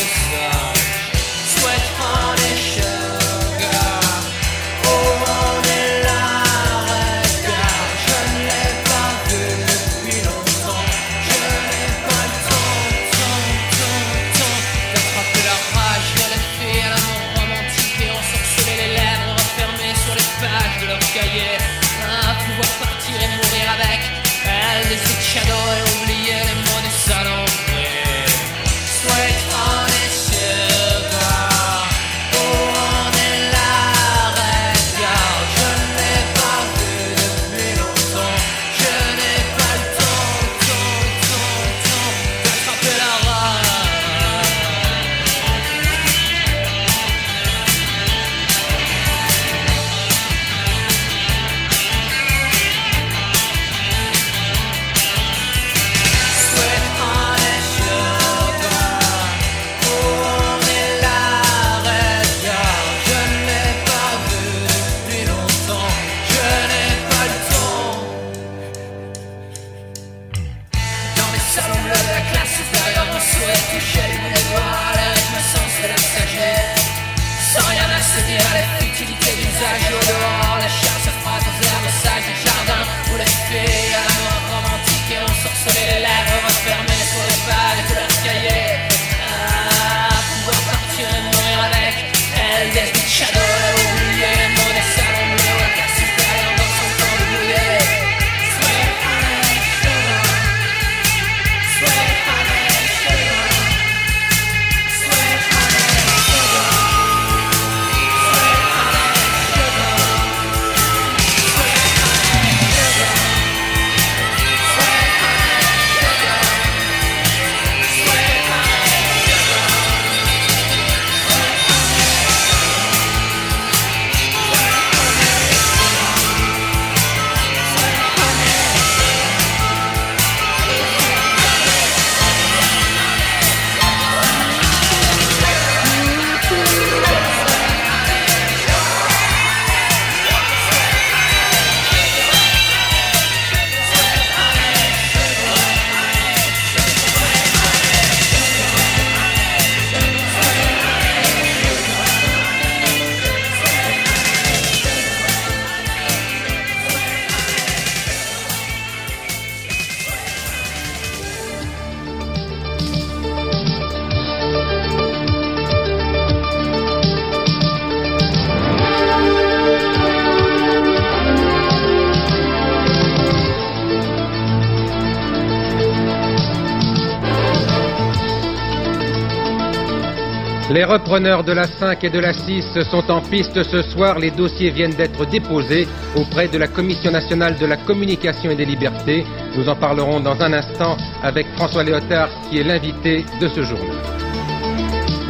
repreneurs 180.98 181.44
de 181.44 181.52
la 181.52 181.68
5 181.68 182.04
et 182.06 182.10
de 182.10 182.18
la 182.18 182.34
6 182.34 182.82
sont 182.90 183.12
en 183.12 183.22
piste 183.22 183.62
ce 183.62 183.84
soir. 183.84 184.18
Les 184.18 184.32
dossiers 184.32 184.72
viennent 184.72 184.96
d'être 184.96 185.28
déposés 185.28 185.88
auprès 186.16 186.48
de 186.48 186.58
la 186.58 186.68
Commission 186.68 187.12
nationale 187.12 187.56
de 187.56 187.68
la 187.68 187.78
communication 187.78 188.50
et 188.50 188.56
des 188.56 188.66
libertés. 188.66 189.24
Nous 189.56 189.70
en 189.70 189.76
parlerons 189.76 190.20
dans 190.20 190.42
un 190.42 190.54
instant 190.54 190.98
avec 191.22 191.46
François 191.56 191.84
Léotard 191.84 192.30
qui 192.50 192.58
est 192.58 192.64
l'invité 192.64 193.26
de 193.40 193.48
ce 193.48 193.62
journal. 193.62 193.96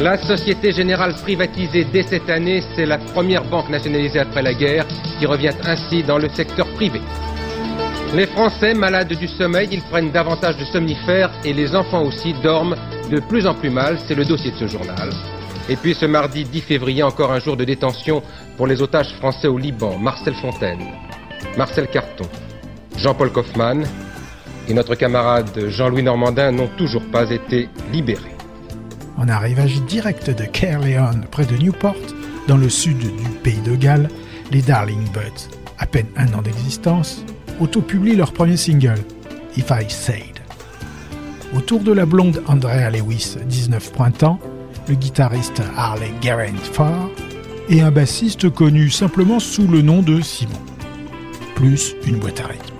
La 0.00 0.16
Société 0.16 0.72
Générale 0.72 1.14
privatisée 1.14 1.84
dès 1.84 2.02
cette 2.02 2.30
année, 2.30 2.62
c'est 2.74 2.86
la 2.86 2.96
première 2.96 3.44
banque 3.44 3.68
nationalisée 3.68 4.20
après 4.20 4.42
la 4.42 4.54
guerre 4.54 4.86
qui 5.18 5.26
revient 5.26 5.56
ainsi 5.66 6.02
dans 6.02 6.18
le 6.18 6.30
secteur 6.30 6.66
privé. 6.76 7.02
Les 8.14 8.26
Français 8.26 8.72
malades 8.72 9.12
du 9.12 9.28
sommeil, 9.28 9.68
ils 9.70 9.82
prennent 9.82 10.12
davantage 10.12 10.56
de 10.56 10.64
somnifères 10.64 11.30
et 11.44 11.52
les 11.52 11.76
enfants 11.76 12.04
aussi 12.04 12.32
dorment 12.42 12.76
de 13.10 13.20
plus 13.20 13.46
en 13.46 13.52
plus 13.52 13.70
mal, 13.70 13.98
c'est 14.06 14.14
le 14.14 14.24
dossier 14.24 14.50
de 14.50 14.56
ce 14.56 14.66
journal. 14.66 15.10
Et 15.70 15.76
puis 15.76 15.94
ce 15.94 16.06
mardi 16.06 16.44
10 16.44 16.62
février, 16.62 17.02
encore 17.02 17.30
un 17.30 17.40
jour 17.40 17.56
de 17.56 17.64
détention 17.64 18.22
pour 18.56 18.66
les 18.66 18.80
otages 18.80 19.12
français 19.16 19.48
au 19.48 19.58
Liban, 19.58 19.98
Marcel 19.98 20.34
Fontaine, 20.34 20.80
Marcel 21.58 21.88
Carton, 21.88 22.26
Jean-Paul 22.96 23.30
Kaufmann 23.30 23.84
et 24.66 24.72
notre 24.72 24.94
camarade 24.94 25.68
Jean-Louis 25.68 26.02
Normandin 26.02 26.52
n'ont 26.52 26.70
toujours 26.78 27.04
pas 27.10 27.30
été 27.30 27.68
libérés. 27.92 28.34
En 29.18 29.28
arrivage 29.28 29.82
direct 29.82 30.30
de 30.30 30.44
Caerleon, 30.44 31.20
près 31.30 31.44
de 31.44 31.56
Newport, 31.56 31.96
dans 32.46 32.56
le 32.56 32.70
sud 32.70 32.98
du 32.98 33.28
pays 33.42 33.60
de 33.60 33.74
Galles, 33.74 34.08
les 34.50 34.62
Darling 34.62 35.04
Buds, 35.12 35.50
à 35.78 35.84
peine 35.86 36.06
un 36.16 36.32
an 36.32 36.40
d'existence, 36.40 37.24
auto-publient 37.60 38.16
leur 38.16 38.32
premier 38.32 38.56
single, 38.56 39.00
If 39.56 39.70
I 39.70 39.84
Said. 39.90 40.38
Autour 41.54 41.80
de 41.80 41.92
la 41.92 42.06
blonde 42.06 42.42
Andrea 42.46 42.90
Lewis, 42.90 43.36
19 43.44 43.92
pointants, 43.92 44.38
le 44.88 44.94
guitariste 44.94 45.62
Harley 45.76 46.12
Garant 46.20 46.56
Farr 46.72 47.10
et 47.68 47.82
un 47.82 47.90
bassiste 47.90 48.50
connu 48.50 48.90
simplement 48.90 49.38
sous 49.38 49.66
le 49.66 49.82
nom 49.82 50.02
de 50.02 50.20
Simon, 50.20 50.60
plus 51.54 51.94
une 52.06 52.18
boîte 52.18 52.40
à 52.40 52.46
rythme. 52.46 52.74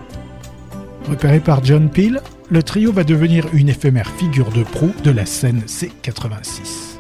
Repéré 1.09 1.40
par 1.40 1.64
John 1.64 1.90
Peel, 1.90 2.21
le 2.51 2.62
trio 2.62 2.92
va 2.92 3.05
devenir 3.05 3.47
une 3.53 3.68
éphémère 3.68 4.11
figure 4.11 4.51
de 4.51 4.62
proue 4.62 4.94
de 5.05 5.11
la 5.11 5.27
scène 5.27 5.62
C86. 5.66 6.98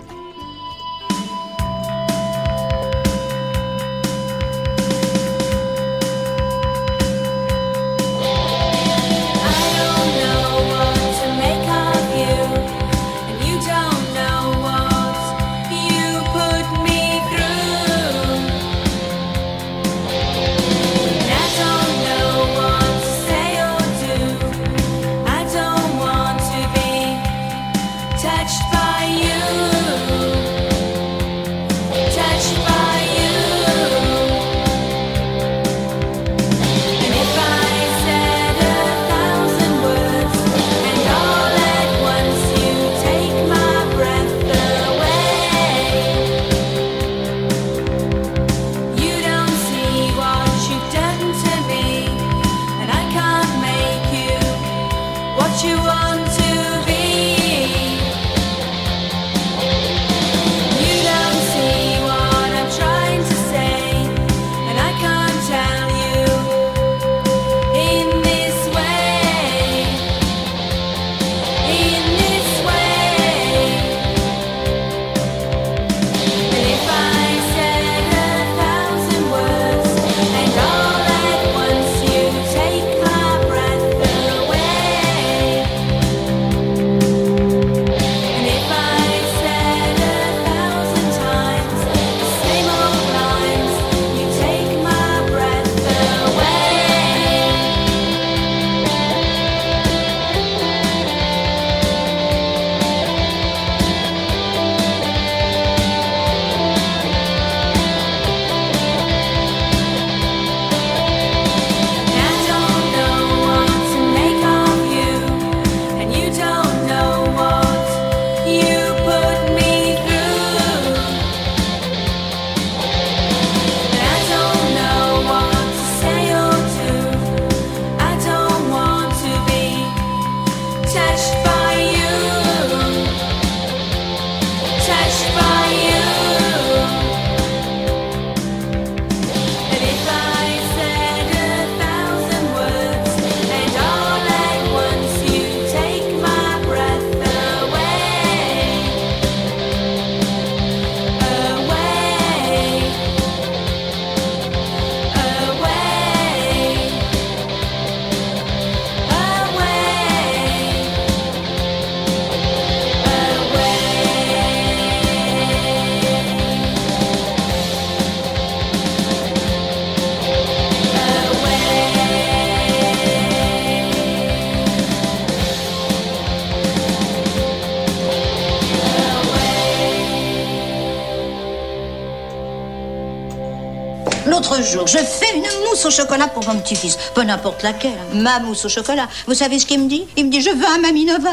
Jour, 184.68 184.86
je 184.86 184.98
fais 184.98 185.36
une 185.36 185.42
mousse 185.68 185.84
au 185.84 185.90
chocolat 185.90 186.28
pour 186.28 186.46
mon 186.46 186.60
petit-fils. 186.60 186.96
Pas 187.14 187.24
n'importe 187.24 187.62
laquelle. 187.62 187.92
hein. 188.12 188.16
Ma 188.20 188.38
mousse 188.40 188.64
au 188.64 188.68
chocolat. 188.68 189.08
Vous 189.26 189.34
savez 189.34 189.58
ce 189.58 189.66
qu'il 189.66 189.80
me 189.82 189.88
dit? 189.88 190.04
Il 190.16 190.26
me 190.26 190.30
dit 190.30 190.40
Je 190.40 190.50
veux 190.50 190.66
un 190.66 190.78
Mamie 190.78 191.04
Nova. 191.04 191.30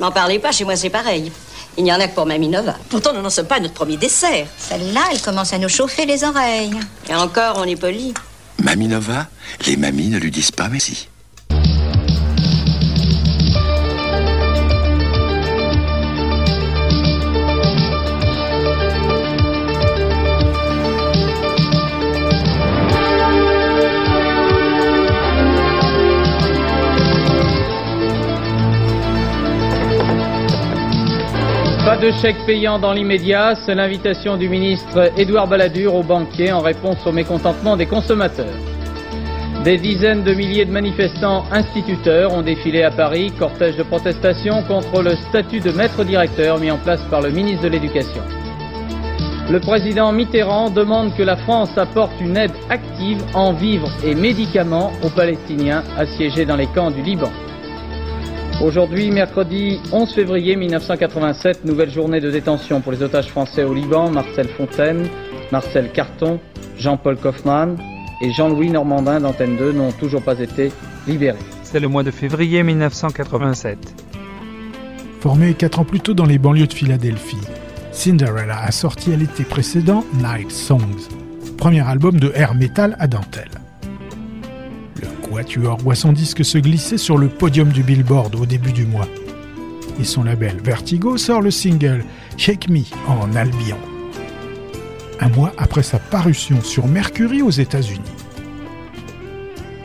N'en 0.00 0.10
parlez 0.10 0.38
pas, 0.38 0.52
chez 0.52 0.64
moi 0.64 0.76
c'est 0.76 0.90
pareil. 0.90 1.30
Il 1.76 1.84
n'y 1.84 1.92
en 1.92 1.98
a 2.00 2.06
que 2.06 2.14
pour 2.14 2.26
Mamie 2.26 2.48
Nova. 2.48 2.76
Pourtant, 2.88 3.12
nous 3.12 3.20
n'en 3.22 3.30
sommes 3.30 3.46
pas 3.46 3.56
à 3.56 3.60
notre 3.60 3.74
premier 3.74 3.96
dessert. 3.96 4.46
Celle-là, 4.58 5.00
elle 5.10 5.20
commence 5.20 5.52
à 5.52 5.58
nous 5.58 5.68
chauffer 5.68 6.06
les 6.06 6.22
oreilles. 6.22 6.78
Et 7.08 7.14
encore, 7.14 7.56
on 7.58 7.64
est 7.64 7.74
poli. 7.76 8.14
Mamie 8.62 8.86
Nova, 8.88 9.26
les 9.66 9.76
mamies 9.76 10.08
ne 10.08 10.18
lui 10.18 10.30
disent 10.30 10.52
pas 10.52 10.68
merci. 10.68 11.08
Pas 31.94 32.00
de 32.00 32.10
chèque 32.10 32.44
payant 32.44 32.80
dans 32.80 32.92
l'immédiat, 32.92 33.54
c'est 33.54 33.76
l'invitation 33.76 34.36
du 34.36 34.48
ministre 34.48 35.12
Édouard 35.16 35.46
Balladur 35.46 35.94
aux 35.94 36.02
banquiers 36.02 36.50
en 36.50 36.58
réponse 36.58 37.06
au 37.06 37.12
mécontentement 37.12 37.76
des 37.76 37.86
consommateurs. 37.86 38.58
Des 39.62 39.78
dizaines 39.78 40.24
de 40.24 40.34
milliers 40.34 40.64
de 40.64 40.72
manifestants 40.72 41.44
instituteurs 41.52 42.32
ont 42.32 42.42
défilé 42.42 42.82
à 42.82 42.90
Paris, 42.90 43.32
cortège 43.38 43.76
de 43.76 43.84
protestation 43.84 44.64
contre 44.64 45.02
le 45.02 45.12
statut 45.28 45.60
de 45.60 45.70
maître 45.70 46.02
directeur 46.02 46.58
mis 46.58 46.72
en 46.72 46.78
place 46.78 47.02
par 47.12 47.20
le 47.20 47.30
ministre 47.30 47.62
de 47.62 47.68
l'Éducation. 47.68 48.22
Le 49.48 49.60
président 49.60 50.10
Mitterrand 50.10 50.70
demande 50.70 51.14
que 51.14 51.22
la 51.22 51.36
France 51.36 51.78
apporte 51.78 52.20
une 52.20 52.36
aide 52.36 52.54
active 52.70 53.22
en 53.34 53.52
vivres 53.52 53.92
et 54.04 54.16
médicaments 54.16 54.90
aux 55.04 55.10
Palestiniens 55.10 55.84
assiégés 55.96 56.44
dans 56.44 56.56
les 56.56 56.66
camps 56.66 56.90
du 56.90 57.02
Liban. 57.02 57.30
Aujourd'hui, 58.62 59.10
mercredi 59.10 59.80
11 59.92 60.14
février 60.14 60.56
1987, 60.56 61.64
nouvelle 61.64 61.90
journée 61.90 62.20
de 62.20 62.30
détention 62.30 62.80
pour 62.80 62.92
les 62.92 63.02
otages 63.02 63.26
français 63.26 63.64
au 63.64 63.74
Liban, 63.74 64.10
Marcel 64.10 64.48
Fontaine, 64.48 65.08
Marcel 65.50 65.90
Carton, 65.92 66.38
Jean-Paul 66.78 67.16
Kaufmann 67.16 67.76
et 68.22 68.32
Jean-Louis 68.32 68.70
Normandin 68.70 69.20
d'Antenne 69.20 69.56
2 69.56 69.72
n'ont 69.72 69.92
toujours 69.92 70.22
pas 70.22 70.38
été 70.38 70.72
libérés. 71.06 71.38
C'est 71.62 71.80
le 71.80 71.88
mois 71.88 72.04
de 72.04 72.12
février 72.12 72.62
1987. 72.62 73.78
Formé 75.20 75.54
quatre 75.54 75.80
ans 75.80 75.84
plus 75.84 76.00
tôt 76.00 76.14
dans 76.14 76.26
les 76.26 76.38
banlieues 76.38 76.68
de 76.68 76.74
Philadelphie, 76.74 77.36
Cinderella 77.92 78.60
a 78.60 78.70
sorti 78.70 79.12
à 79.12 79.16
l'été 79.16 79.42
précédent 79.44 80.04
Night 80.14 80.50
Songs, 80.50 81.08
premier 81.58 81.86
album 81.86 82.20
de 82.20 82.30
air 82.34 82.54
metal 82.54 82.96
à 83.00 83.08
dentelle. 83.08 83.63
Quatuor 85.34 85.78
voit 85.78 85.96
son 85.96 86.12
disque 86.12 86.44
se 86.44 86.58
glisser 86.58 86.96
sur 86.96 87.18
le 87.18 87.26
podium 87.26 87.70
du 87.70 87.82
Billboard 87.82 88.36
au 88.36 88.46
début 88.46 88.70
du 88.70 88.86
mois. 88.86 89.08
Et 90.00 90.04
son 90.04 90.22
label 90.22 90.58
Vertigo 90.62 91.16
sort 91.16 91.40
le 91.40 91.50
single 91.50 92.04
Shake 92.36 92.68
Me 92.68 92.82
en 93.08 93.34
Albion. 93.34 93.76
Un 95.18 95.28
mois 95.30 95.52
après 95.58 95.82
sa 95.82 95.98
parution 95.98 96.60
sur 96.62 96.86
Mercury 96.86 97.42
aux 97.42 97.50
États-Unis. 97.50 98.00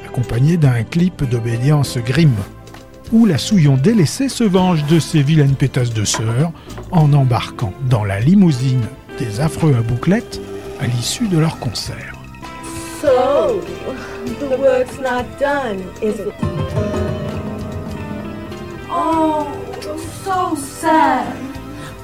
Accompagné 0.07 0.57
d'un 0.57 0.83
clip 0.83 1.27
d'obédience 1.27 1.97
grim 1.97 2.35
où 3.11 3.25
la 3.25 3.39
souillon 3.39 3.75
délaissée 3.75 4.29
se 4.29 4.43
venge 4.43 4.85
de 4.85 4.99
ses 4.99 5.23
vilaines 5.23 5.55
pétasses 5.55 5.95
de 5.95 6.05
sœurs 6.05 6.51
en 6.91 7.11
embarquant 7.13 7.73
dans 7.89 8.03
la 8.03 8.19
limousine 8.19 8.85
des 9.17 9.39
affreux 9.39 9.75
à 9.75 9.81
bouclettes 9.81 10.39
à 10.79 10.85
l'issue 10.85 11.27
de 11.27 11.39
leur 11.39 11.57
concert. 11.57 12.18
Work's 14.69 14.99
not 14.99 15.39
done, 15.39 15.79
is 15.99 16.19
it? 16.19 16.31
Oh, 18.87 19.49
so 20.23 20.53
sad. 20.53 21.35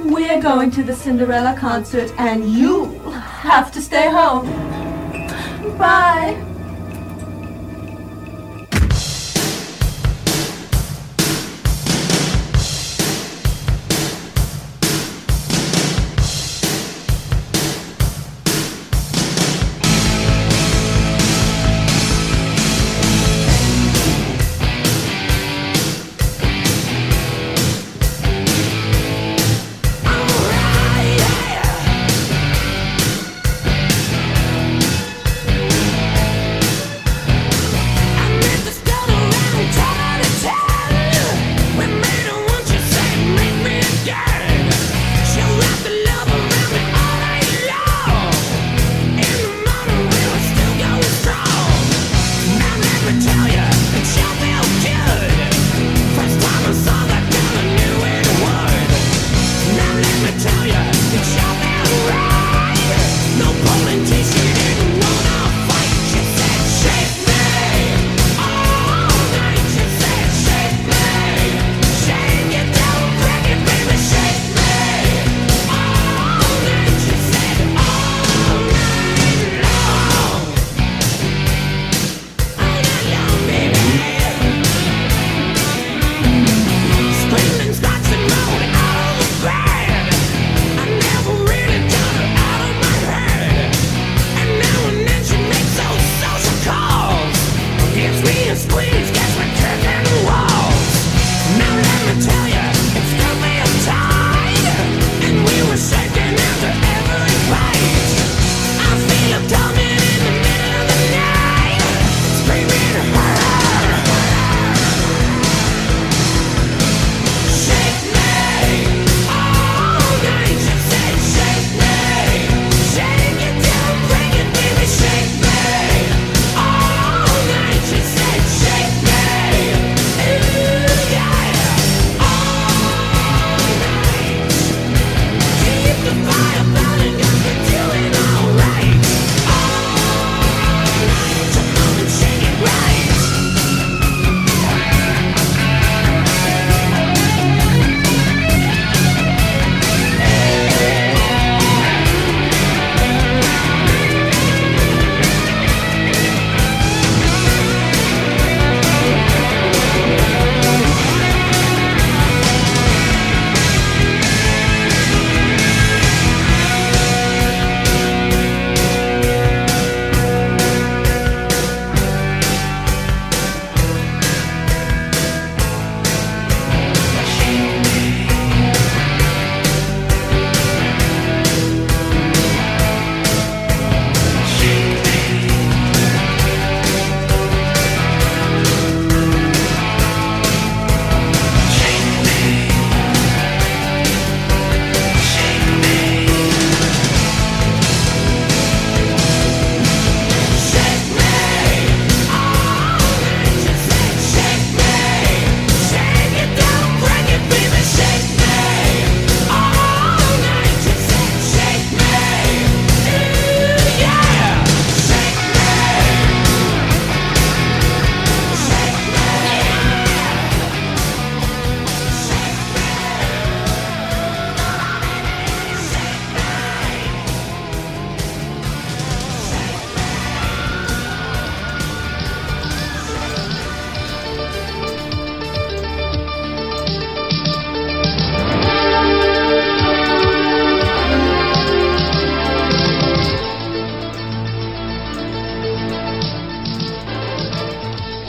We're 0.03 0.41
going 0.41 0.71
to 0.71 0.83
the 0.83 0.95
Cinderella 0.95 1.55
concert 1.55 2.11
and 2.17 2.49
you 2.49 2.85
have 3.11 3.71
to 3.73 3.79
stay 3.79 4.09
home. 4.09 4.47
Bye. 5.77 6.54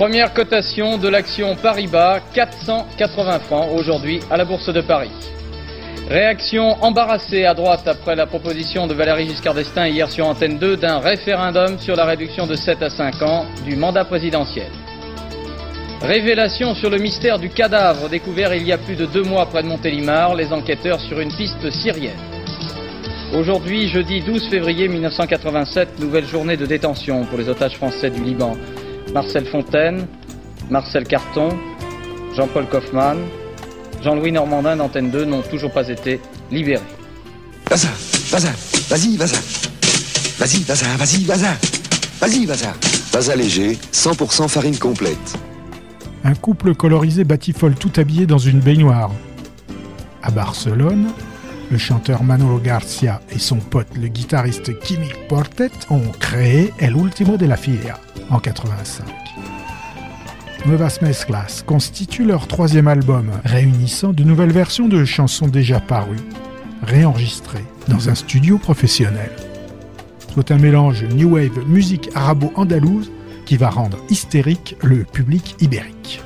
Première 0.07 0.34
cotation 0.34 0.98
de 0.98 1.09
l'action 1.09 1.57
Paris-Bas, 1.57 2.20
480 2.32 3.40
francs 3.40 3.68
aujourd'hui 3.76 4.20
à 4.30 4.36
la 4.36 4.44
Bourse 4.44 4.72
de 4.72 4.80
Paris. 4.80 5.11
Réaction 6.09 6.80
embarrassée 6.80 7.44
à 7.44 7.54
droite 7.54 7.88
après 7.88 8.14
la 8.14 8.24
proposition 8.24 8.86
de 8.86 8.94
Valéry 8.94 9.26
Giscard 9.26 9.54
d'Estaing 9.54 9.88
hier 9.88 10.09
sur 10.09 10.28
Antenne 10.28 10.59
2 10.59 10.76
d'un 10.76 11.00
référendum 11.00 11.80
sur 11.80 11.96
la 11.96 12.04
réduction 12.04 12.46
de 12.46 12.54
7 12.54 12.84
à 12.84 12.88
5 12.88 13.20
ans 13.22 13.46
du 13.64 13.74
mandat 13.74 14.04
présidentiel. 14.04 14.68
Révélation 16.02 16.76
sur 16.76 16.88
le 16.88 16.98
mystère 16.98 17.40
du 17.40 17.48
cadavre 17.48 18.09
découvert 18.09 18.54
il 18.54 18.64
y 18.64 18.72
a 18.72 18.78
plus 18.78 18.94
de 18.94 19.07
deux 19.07 19.24
mois 19.24 19.46
près 19.46 19.64
de 19.64 19.68
Montélimar, 19.68 20.36
les 20.36 20.52
enquêteurs 20.52 21.00
sur 21.00 21.18
une 21.18 21.34
piste 21.34 21.68
syrienne. 21.72 22.14
Aujourd'hui, 23.34 23.88
jeudi 23.88 24.20
12 24.20 24.50
février 24.50 24.86
1987, 24.86 25.98
nouvelle 25.98 26.26
journée 26.26 26.57
de 26.57 26.64
détention 26.64 27.24
pour 27.24 27.38
les 27.38 27.48
otages 27.48 27.74
français 27.74 28.09
du 28.09 28.22
Liban. 28.22 28.52
Marcel 29.16 29.46
Fontaine, 29.46 30.06
Marcel 30.68 31.04
Carton, 31.04 31.48
Jean-Paul 32.36 32.66
Kaufmann, 32.68 33.16
Jean-Louis 34.02 34.30
Normandin 34.30 34.76
d'Antenne 34.76 35.10
2 35.10 35.24
n'ont 35.24 35.40
toujours 35.40 35.72
pas 35.72 35.88
été 35.88 36.20
libérés. 36.50 36.82
Vas-y, 37.70 37.86
vas-y, 38.30 38.52
vas-y, 38.90 39.16
vas-y. 39.16 39.38
Vas-y, 40.38 40.62
vas-y, 40.64 40.96
vas-y, 40.98 41.24
vas-y. 41.24 41.46
Vas-y, 42.20 42.44
vas-y. 42.44 43.10
Pas 43.10 43.36
léger, 43.36 43.78
100% 43.90 44.48
farine 44.48 44.76
complète. 44.76 45.38
Un 46.22 46.34
couple 46.34 46.74
colorisé 46.74 47.24
batifole 47.24 47.74
tout 47.74 47.92
habillé 47.96 48.26
dans 48.26 48.36
une 48.36 48.60
baignoire. 48.60 49.10
À 50.22 50.30
Barcelone, 50.30 51.08
le 51.70 51.78
chanteur 51.78 52.22
Manolo 52.22 52.58
Garcia 52.58 53.20
et 53.30 53.38
son 53.38 53.56
pote 53.56 53.96
le 53.96 54.08
guitariste 54.08 54.78
Kimi 54.80 55.10
Portet 55.28 55.70
ont 55.90 56.12
créé 56.20 56.72
El 56.78 56.96
Último 56.96 57.36
de 57.36 57.46
la 57.46 57.56
Filia 57.56 57.98
en 58.30 58.38
85. 58.38 59.06
Nuevas 60.66 60.98
Mezclas 61.02 61.62
constitue 61.64 62.24
leur 62.24 62.46
troisième 62.46 62.88
album, 62.88 63.30
réunissant 63.44 64.12
de 64.12 64.24
nouvelles 64.24 64.52
versions 64.52 64.88
de 64.88 65.04
chansons 65.04 65.48
déjà 65.48 65.80
parues, 65.80 66.16
réenregistrées 66.82 67.64
dans 67.88 68.08
un 68.08 68.14
studio 68.14 68.58
professionnel. 68.58 69.30
Soit 70.32 70.50
un 70.50 70.58
mélange 70.58 71.04
New 71.04 71.34
Wave 71.34 71.66
musique 71.66 72.10
arabo-andalouse 72.14 73.10
qui 73.44 73.56
va 73.56 73.70
rendre 73.70 73.98
hystérique 74.10 74.76
le 74.82 75.04
public 75.04 75.54
ibérique. 75.60 76.20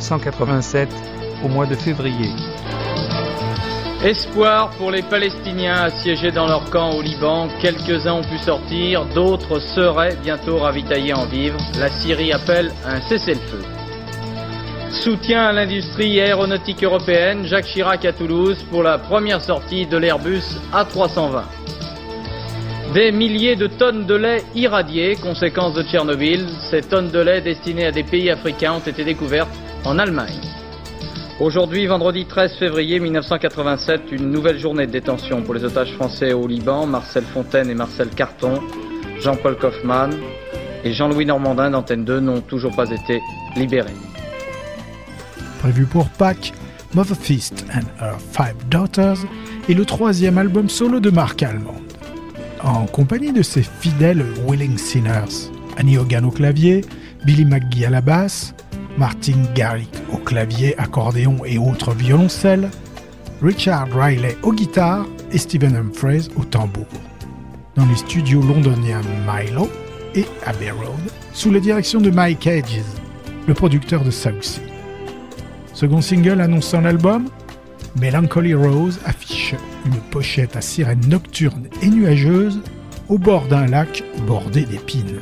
1987, 0.00 0.88
au 1.44 1.48
mois 1.48 1.66
de 1.66 1.74
février. 1.74 2.30
Espoir 4.02 4.70
pour 4.78 4.90
les 4.90 5.02
Palestiniens 5.02 5.82
assiégés 5.82 6.30
dans 6.32 6.46
leur 6.46 6.70
camp 6.70 6.92
au 6.92 7.02
Liban. 7.02 7.48
Quelques-uns 7.60 8.14
ont 8.14 8.22
pu 8.22 8.38
sortir, 8.38 9.04
d'autres 9.14 9.60
seraient 9.60 10.16
bientôt 10.22 10.58
ravitaillés 10.58 11.12
en 11.12 11.26
vivres. 11.26 11.60
La 11.78 11.90
Syrie 11.90 12.32
appelle 12.32 12.72
un 12.86 13.00
cessez-le-feu. 13.02 13.60
Soutien 14.90 15.44
à 15.44 15.52
l'industrie 15.52 16.18
aéronautique 16.18 16.82
européenne, 16.82 17.44
Jacques 17.44 17.66
Chirac 17.66 18.04
à 18.06 18.12
Toulouse 18.12 18.64
pour 18.70 18.82
la 18.82 18.98
première 18.98 19.42
sortie 19.42 19.86
de 19.86 19.98
l'Airbus 19.98 20.44
A320. 20.72 21.42
Des 22.94 23.12
milliers 23.12 23.54
de 23.54 23.66
tonnes 23.66 24.06
de 24.06 24.14
lait 24.14 24.42
irradiées, 24.54 25.16
conséquence 25.22 25.74
de 25.74 25.82
Tchernobyl. 25.82 26.46
Ces 26.70 26.80
tonnes 26.80 27.10
de 27.10 27.20
lait 27.20 27.40
destinées 27.40 27.86
à 27.86 27.92
des 27.92 28.02
pays 28.02 28.30
africains 28.30 28.72
ont 28.72 28.78
été 28.90 29.04
découvertes 29.04 29.54
en 29.84 29.98
Allemagne. 29.98 30.40
Aujourd'hui, 31.40 31.86
vendredi 31.86 32.26
13 32.26 32.52
février 32.58 33.00
1987, 33.00 34.12
une 34.12 34.30
nouvelle 34.30 34.58
journée 34.58 34.86
de 34.86 34.92
détention 34.92 35.42
pour 35.42 35.54
les 35.54 35.64
otages 35.64 35.92
français 35.94 36.32
au 36.32 36.46
Liban, 36.46 36.86
Marcel 36.86 37.24
Fontaine 37.24 37.70
et 37.70 37.74
Marcel 37.74 38.08
Carton, 38.10 38.60
Jean-Paul 39.20 39.56
Kaufmann 39.56 40.14
et 40.84 40.92
Jean-Louis 40.92 41.26
Normandin 41.26 41.70
d'Antenne 41.70 42.04
2 42.04 42.20
n'ont 42.20 42.40
toujours 42.40 42.74
pas 42.74 42.90
été 42.90 43.20
libérés. 43.56 43.94
Prévu 45.60 45.86
pour 45.86 46.08
Pâques, 46.10 46.52
Mother 46.94 47.16
Feast 47.16 47.64
and 47.74 48.04
Her 48.04 48.18
Five 48.18 48.56
Daughters 48.68 49.18
est 49.68 49.74
le 49.74 49.84
troisième 49.84 50.38
album 50.38 50.68
solo 50.68 51.00
de 51.00 51.10
Marc 51.10 51.42
Almond. 51.42 51.80
En 52.62 52.84
compagnie 52.86 53.32
de 53.32 53.42
ses 53.42 53.62
fidèles 53.62 54.24
Willing 54.46 54.76
Sinners, 54.76 55.50
Annie 55.78 55.96
Hogan 55.96 56.26
au 56.26 56.30
clavier, 56.30 56.84
Billy 57.24 57.46
McGee 57.46 57.86
à 57.86 57.90
la 57.90 58.02
basse, 58.02 58.54
Martin 58.98 59.42
Garrick 59.54 59.90
au 60.12 60.16
clavier, 60.16 60.78
accordéon 60.78 61.36
et 61.44 61.58
autres 61.58 61.92
violoncelles, 61.92 62.70
Richard 63.42 63.88
Riley 63.94 64.36
aux 64.42 64.52
guitares 64.52 65.06
et 65.32 65.38
Stephen 65.38 65.76
Humphreys 65.76 66.28
au 66.36 66.44
tambour. 66.44 66.86
Dans 67.76 67.86
les 67.86 67.96
studios 67.96 68.42
londoniens 68.42 69.00
Milo 69.26 69.68
et 70.14 70.26
Abbey 70.44 70.70
Road, 70.70 71.00
sous 71.32 71.50
la 71.50 71.60
direction 71.60 72.00
de 72.00 72.10
Mike 72.10 72.46
Hedges, 72.46 72.82
le 73.46 73.54
producteur 73.54 74.04
de 74.04 74.10
Southsea. 74.10 74.60
Second 75.72 76.02
single 76.02 76.40
annonçant 76.40 76.80
l'album, 76.80 77.28
Melancholy 77.98 78.54
Rose 78.54 79.00
affiche 79.04 79.54
une 79.86 80.00
pochette 80.10 80.56
à 80.56 80.60
sirène 80.60 81.06
nocturne 81.08 81.68
et 81.82 81.88
nuageuse 81.88 82.60
au 83.08 83.18
bord 83.18 83.46
d'un 83.46 83.66
lac 83.66 84.04
bordé 84.26 84.62
d'épines. 84.62 85.18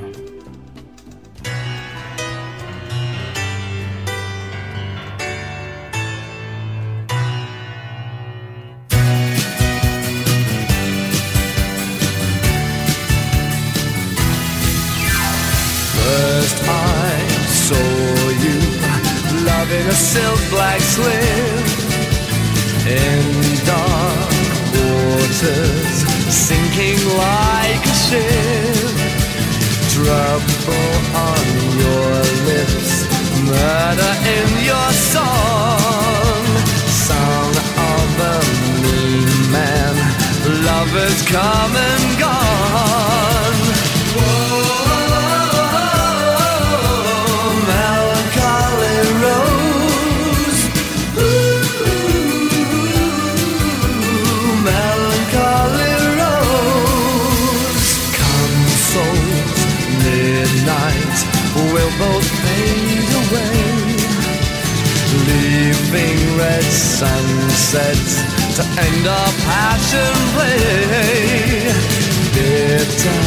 Bitter 72.88 73.20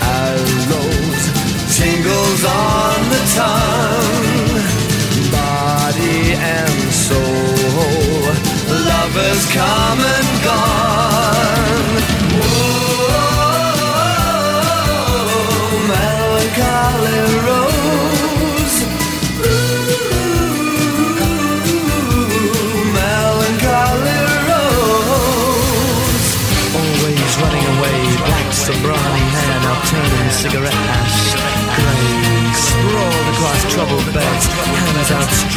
arrows 0.00 1.22
tingles 1.76 2.42
on 2.44 2.98
the 3.12 3.22
tongue, 3.36 4.56
body 5.30 6.32
and 6.32 6.80
soul, 6.90 8.24
lovers 8.88 9.44
come 9.52 10.00
and 10.00 10.29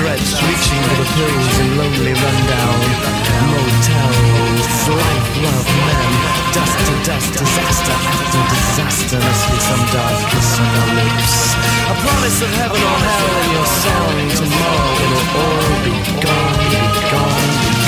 outstretched, 0.04 0.42
reaching 0.44 0.82
for 0.84 0.96
the 1.00 1.08
pills 1.16 1.60
in 1.60 1.78
lonely 1.78 2.14
rundown 2.14 2.80
motels. 3.52 4.68
Life, 4.88 5.30
love, 5.44 5.68
men, 5.88 6.12
dust 6.52 6.78
to 6.86 6.94
dust, 7.08 7.32
disaster 7.34 7.92
after 7.92 8.44
disaster. 8.52 9.20
Must 9.20 9.46
be 9.52 9.60
some 9.60 9.86
dark 9.96 10.20
kiss 10.30 10.60
on 10.60 10.68
your 10.76 10.90
lips. 11.00 11.56
A 11.88 11.96
promise 12.04 12.42
of 12.42 12.52
heaven 12.60 12.82
or 12.82 13.00
hell 13.08 13.32
in 13.44 13.50
your 13.56 13.70
song. 13.84 14.16
Tomorrow 14.40 14.92
it'll 15.04 15.28
all 15.40 15.74
be 15.88 15.96
gone, 16.20 16.60
be 16.72 16.82
gone, 16.84 17.48
be 17.64 17.80
gone. 17.80 17.83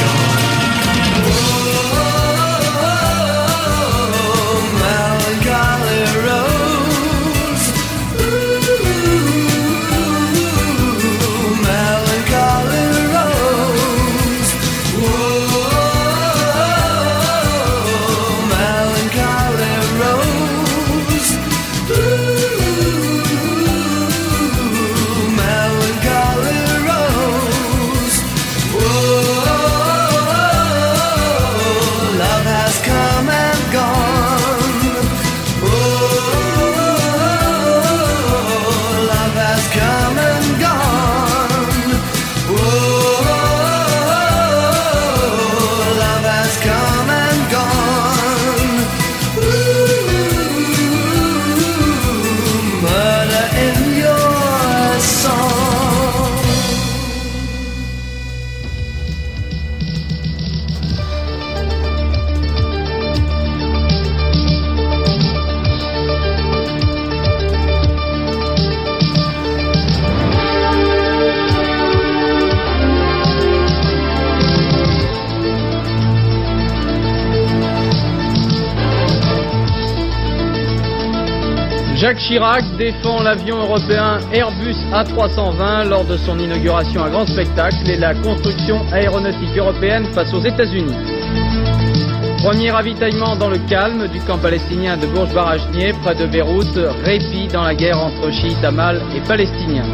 Chirac 82.27 82.63
défend 82.77 83.21
l'avion 83.21 83.57
européen 83.59 84.17
Airbus 84.33 84.75
A320 84.91 85.89
lors 85.89 86.05
de 86.05 86.17
son 86.17 86.39
inauguration 86.39 87.03
à 87.03 87.09
grand 87.11 87.27
spectacle 87.27 87.87
et 87.87 87.97
la 87.97 88.15
construction 88.15 88.81
aéronautique 88.91 89.55
européenne 89.55 90.05
face 90.05 90.33
aux 90.33 90.41
États-Unis. 90.41 90.95
Premier 92.39 92.71
ravitaillement 92.71 93.35
dans 93.35 93.49
le 93.49 93.59
calme 93.69 94.07
du 94.07 94.19
camp 94.21 94.39
palestinien 94.39 94.97
de 94.97 95.05
Bourj 95.05 95.35
Barachnier 95.35 95.93
près 96.01 96.15
de 96.15 96.25
Beyrouth, 96.25 96.79
répit 97.03 97.47
dans 97.47 97.61
la 97.63 97.75
guerre 97.75 97.99
entre 97.99 98.31
chiites 98.31 98.63
Amal 98.63 99.03
et 99.15 99.21
palestiniens. 99.27 99.85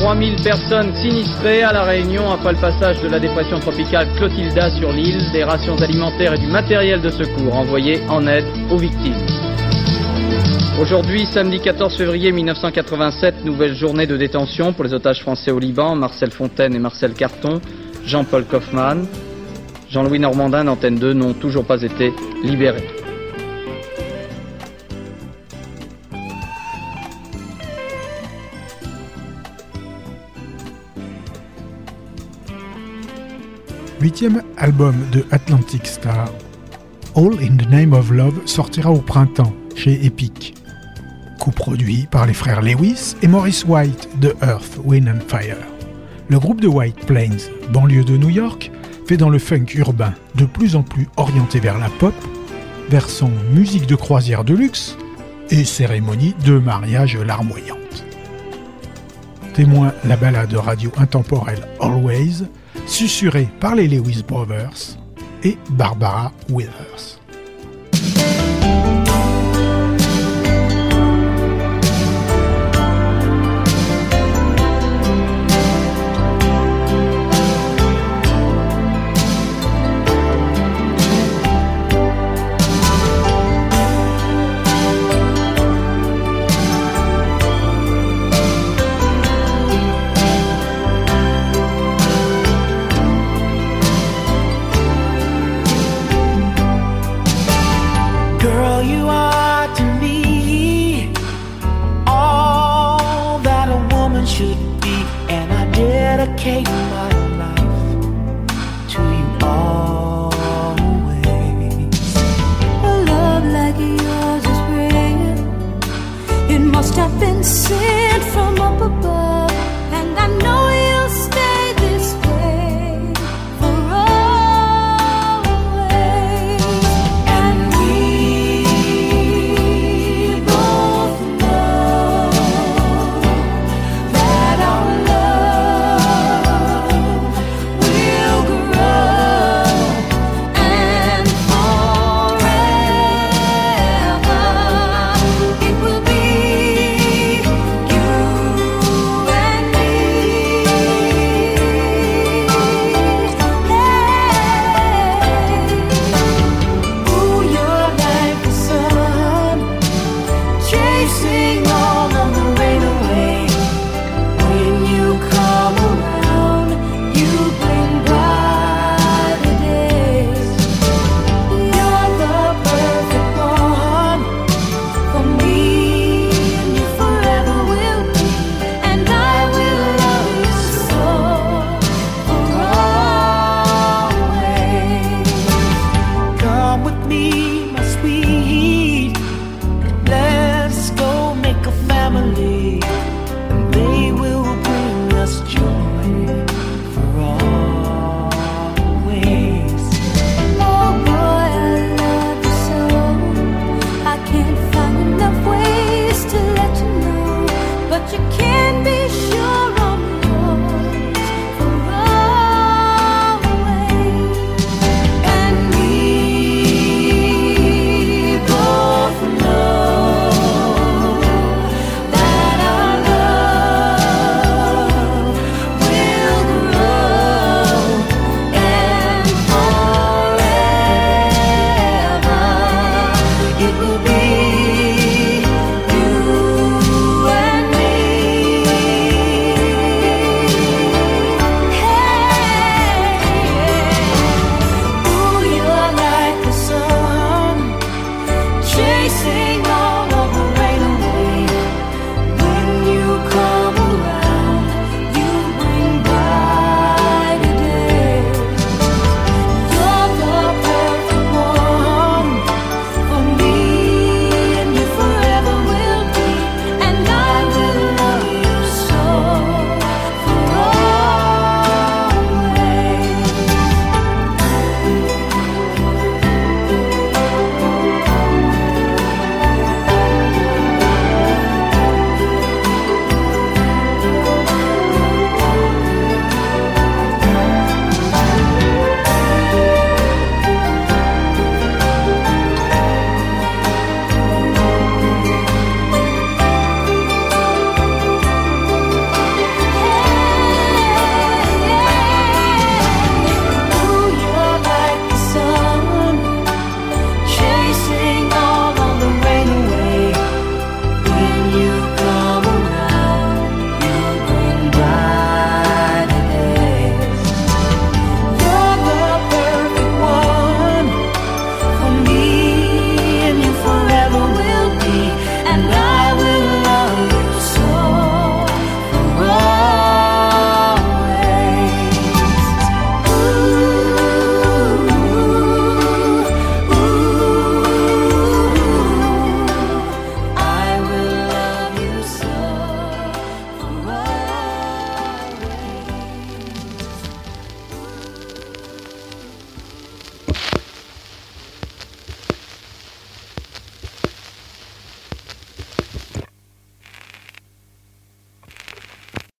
3000 0.00 0.42
personnes 0.42 0.92
sinistrées 0.96 1.62
à 1.62 1.72
La 1.72 1.84
Réunion 1.84 2.32
après 2.32 2.52
le 2.52 2.58
passage 2.58 3.00
de 3.00 3.08
la 3.08 3.20
dépression 3.20 3.60
tropicale 3.60 4.08
Clotilda 4.16 4.70
sur 4.70 4.90
l'île, 4.90 5.30
des 5.30 5.44
rations 5.44 5.76
alimentaires 5.76 6.34
et 6.34 6.38
du 6.38 6.48
matériel 6.48 7.00
de 7.00 7.10
secours 7.10 7.54
envoyés 7.54 8.00
en 8.08 8.26
aide 8.26 8.46
aux 8.70 8.78
victimes. 8.78 9.39
Aujourd'hui, 10.80 11.26
samedi 11.26 11.60
14 11.60 11.94
février 11.94 12.32
1987, 12.32 13.44
nouvelle 13.44 13.74
journée 13.74 14.06
de 14.06 14.16
détention 14.16 14.72
pour 14.72 14.82
les 14.82 14.94
otages 14.94 15.20
français 15.20 15.50
au 15.50 15.58
Liban, 15.58 15.94
Marcel 15.94 16.30
Fontaine 16.30 16.74
et 16.74 16.78
Marcel 16.78 17.12
Carton, 17.12 17.60
Jean-Paul 18.06 18.44
Kaufmann, 18.46 19.06
Jean-Louis 19.90 20.18
Normandin 20.18 20.64
d'Antenne 20.64 20.96
2 20.96 21.12
n'ont 21.12 21.34
toujours 21.34 21.66
pas 21.66 21.82
été 21.82 22.14
libérés. 22.42 22.88
Huitième 34.00 34.42
album 34.56 34.94
de 35.12 35.26
Atlantic 35.30 35.86
Star, 35.86 36.30
All 37.14 37.34
in 37.34 37.58
the 37.58 37.68
Name 37.70 37.92
of 37.92 38.10
Love 38.10 38.40
sortira 38.46 38.90
au 38.90 39.02
printemps 39.02 39.52
chez 39.74 40.04
Epic. 40.04 40.54
Coproduit 41.38 42.06
par 42.10 42.26
les 42.26 42.34
frères 42.34 42.62
Lewis 42.62 43.16
et 43.22 43.28
Maurice 43.28 43.64
White 43.64 44.08
de 44.20 44.34
Earth, 44.42 44.78
Wind 44.84 45.08
and 45.08 45.20
Fire. 45.26 45.56
Le 46.28 46.38
groupe 46.38 46.60
de 46.60 46.68
White 46.68 47.06
Plains, 47.06 47.48
banlieue 47.72 48.04
de 48.04 48.16
New 48.16 48.28
York, 48.28 48.70
fait 49.06 49.16
dans 49.16 49.30
le 49.30 49.38
funk 49.38 49.66
urbain 49.74 50.14
de 50.36 50.44
plus 50.44 50.76
en 50.76 50.82
plus 50.82 51.08
orienté 51.16 51.60
vers 51.60 51.78
la 51.78 51.88
pop, 51.88 52.14
versant 52.88 53.30
musique 53.52 53.86
de 53.86 53.96
croisière 53.96 54.44
de 54.44 54.54
luxe 54.54 54.96
et 55.50 55.64
cérémonie 55.64 56.34
de 56.44 56.58
mariage 56.58 57.16
larmoyante. 57.16 58.04
Témoin 59.54 59.92
la 60.04 60.16
balade 60.16 60.54
radio 60.54 60.92
intemporelle 60.96 61.66
Always, 61.80 62.44
susurrée 62.86 63.48
par 63.58 63.74
les 63.74 63.88
Lewis 63.88 64.22
Brothers 64.26 64.96
et 65.42 65.58
Barbara 65.70 66.32
Withers. 66.48 67.19